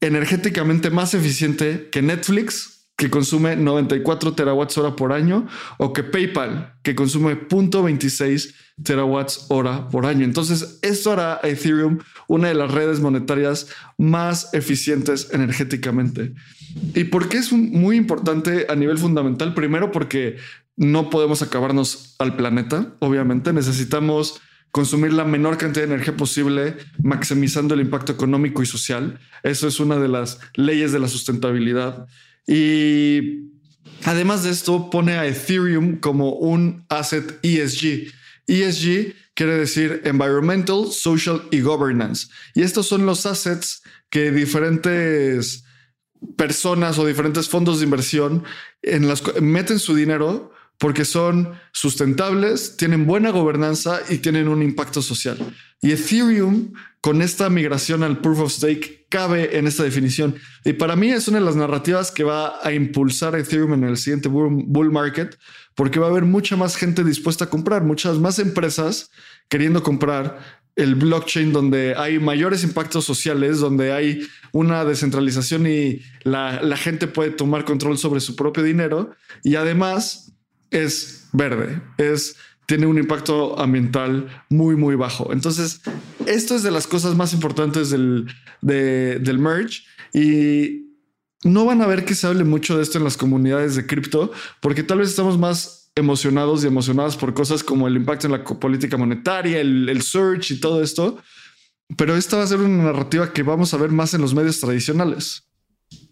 [0.00, 6.74] energéticamente más eficiente que Netflix, que consume 94 terawatts hora por año, o que PayPal,
[6.82, 10.24] que consume 0.26 terawatts hora por año.
[10.24, 13.68] Entonces, esto hará a Ethereum una de las redes monetarias
[13.98, 16.34] más eficientes energéticamente.
[16.94, 19.54] ¿Y por qué es muy importante a nivel fundamental?
[19.54, 20.36] Primero, porque
[20.76, 23.52] no podemos acabarnos al planeta, obviamente.
[23.52, 24.40] Necesitamos
[24.70, 29.18] consumir la menor cantidad de energía posible, maximizando el impacto económico y social.
[29.42, 32.06] Eso es una de las leyes de la sustentabilidad.
[32.46, 33.50] Y
[34.04, 38.12] además de esto, pone a Ethereum como un asset ESG.
[38.46, 42.28] ESG quiere decir Environmental, Social y Governance.
[42.54, 45.64] Y estos son los assets que diferentes
[46.36, 48.44] personas o diferentes fondos de inversión
[49.40, 55.38] meten su dinero porque son sustentables, tienen buena gobernanza y tienen un impacto social.
[55.80, 60.34] Y Ethereum, con esta migración al proof of stake, cabe en esta definición.
[60.64, 63.84] Y para mí es una de las narrativas que va a impulsar a Ethereum en
[63.84, 65.38] el siguiente bull market,
[65.74, 69.10] porque va a haber mucha más gente dispuesta a comprar, muchas más empresas
[69.48, 76.60] queriendo comprar el blockchain donde hay mayores impactos sociales, donde hay una descentralización y la,
[76.62, 79.12] la gente puede tomar control sobre su propio dinero.
[79.42, 80.25] Y además
[80.70, 82.36] es verde, es
[82.66, 85.32] tiene un impacto ambiental muy, muy bajo.
[85.32, 85.82] Entonces,
[86.26, 88.26] esto es de las cosas más importantes del,
[88.60, 90.86] del merge y
[91.44, 94.32] no van a ver que se hable mucho de esto en las comunidades de cripto,
[94.60, 98.44] porque tal vez estamos más emocionados y emocionadas por cosas como el impacto en la
[98.44, 101.18] política monetaria, el, el search y todo esto.
[101.96, 104.58] Pero esta va a ser una narrativa que vamos a ver más en los medios
[104.60, 105.48] tradicionales.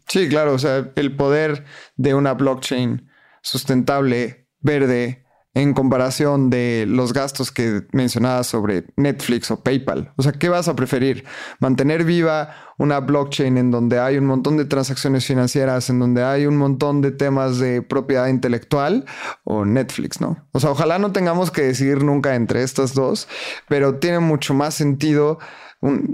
[0.09, 0.55] Sí, claro.
[0.55, 1.65] O sea, el poder
[1.97, 3.11] de una blockchain
[3.43, 10.13] sustentable, verde, en comparación de los gastos que mencionabas sobre Netflix o PayPal.
[10.17, 11.25] O sea, ¿qué vas a preferir?
[11.61, 16.47] ¿Mantener viva una blockchain en donde hay un montón de transacciones financieras, en donde hay
[16.47, 19.05] un montón de temas de propiedad intelectual
[19.45, 20.45] o Netflix, ¿no?
[20.51, 23.29] O sea, ojalá no tengamos que decidir nunca entre estas dos,
[23.69, 25.39] pero tiene mucho más sentido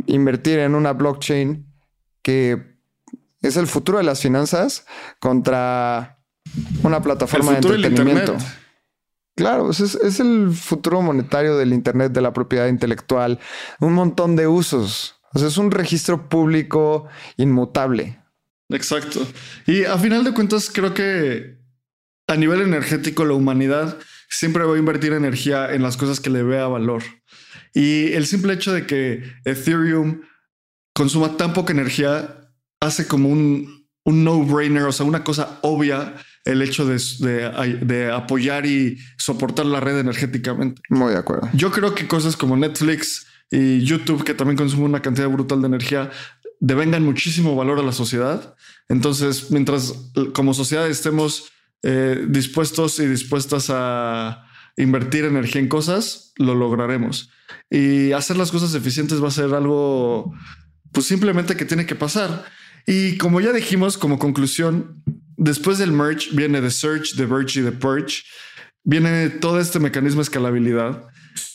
[0.07, 1.67] invertir en una blockchain
[2.23, 2.77] que
[3.41, 4.85] es el futuro de las finanzas
[5.19, 6.20] contra
[6.83, 8.37] una plataforma de entretenimiento.
[9.37, 13.39] Claro, es, el futuro monetario del Internet, de la propiedad intelectual,
[13.81, 15.15] un montón de usos.
[15.33, 18.21] O sea, es un registro público inmutable.
[18.69, 19.27] Exacto.
[19.67, 21.59] Y a final de cuentas, creo que
[22.27, 23.97] a nivel energético, la humanidad
[24.29, 27.03] siempre va a invertir energía en las cosas que le vea valor.
[27.73, 30.21] Y el simple hecho de que Ethereum
[30.95, 36.15] consuma tan poca energía hace como un, un no-brainer, o sea, una cosa obvia
[36.45, 40.83] el hecho de, apoyar y soportar la red energéticamente.
[40.89, 41.49] Muy de acuerdo.
[41.53, 45.69] Yo creo que cosas como Netflix y YouTube, que también consumen una cantidad brutal de
[45.69, 46.11] energía,
[46.61, 48.55] devengan muchísimo valor a la sociedad.
[48.89, 49.95] Entonces, mientras
[50.35, 51.51] como sociedad estemos
[51.83, 54.45] eh, dispuestos y dispuestas a
[54.77, 57.31] invertir energía en cosas, lo lograremos.
[57.71, 60.33] Y hacer las cosas eficientes va a ser algo,
[60.93, 62.45] pues simplemente que tiene que pasar.
[62.87, 65.03] Y como ya dijimos, como conclusión,
[65.41, 68.23] después del merge viene The Search, The Verge y The Purge.
[68.85, 71.07] Viene todo este mecanismo de escalabilidad.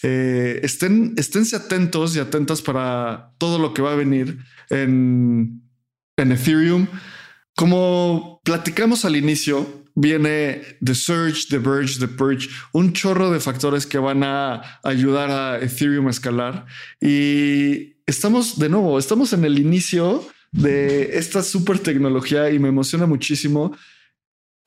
[0.03, 4.37] Eh, estén, esténse atentos y atentas para todo lo que va a venir
[4.69, 5.65] en
[6.17, 6.87] en Ethereum.
[7.55, 13.85] Como platicamos al inicio, viene The Surge, The Verge, The Purge, un chorro de factores
[13.85, 16.65] que van a ayudar a Ethereum a escalar.
[16.99, 23.05] Y estamos de nuevo, estamos en el inicio de esta super tecnología y me emociona
[23.05, 23.75] muchísimo.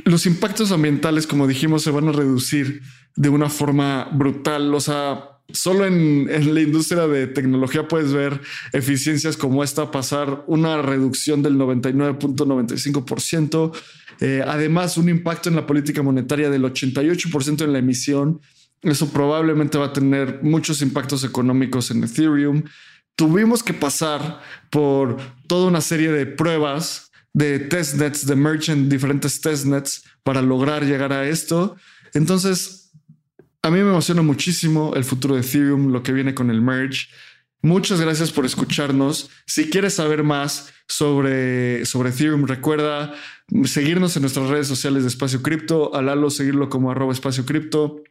[0.04, 2.82] Los impactos ambientales, como dijimos, se van a reducir
[3.16, 4.74] de una forma brutal.
[4.74, 8.38] O sea, Solo en, la industria de tecnología puedes ver
[8.74, 13.72] eficiencias como esta pasar una reducción del 99.95%,
[14.20, 18.42] eh, además un impacto en la política monetaria del 88% en la emisión.
[18.82, 22.64] Eso probablemente va a tener muchos impactos económicos en Ethereum.
[23.18, 24.40] Tuvimos que pasar
[24.70, 25.16] por
[25.48, 31.28] toda una serie de pruebas de testnets, de merchant, diferentes testnets para lograr llegar a
[31.28, 31.74] esto.
[32.14, 32.92] Entonces,
[33.60, 37.08] a mí me emociona muchísimo el futuro de Ethereum, lo que viene con el merge.
[37.60, 39.30] Muchas gracias por escucharnos.
[39.46, 43.14] Si quieres saber más sobre, sobre Ethereum, recuerda
[43.64, 48.04] seguirnos en nuestras redes sociales de Espacio Cripto, a seguirlo como arroba Espacio Cripto,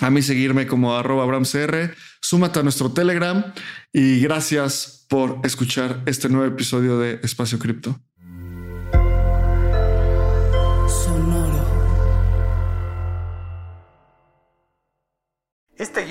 [0.00, 3.52] a mí seguirme como arroba AbramCR, súmate a nuestro Telegram
[3.92, 8.00] y gracias por escuchar este nuevo episodio de Espacio Cripto.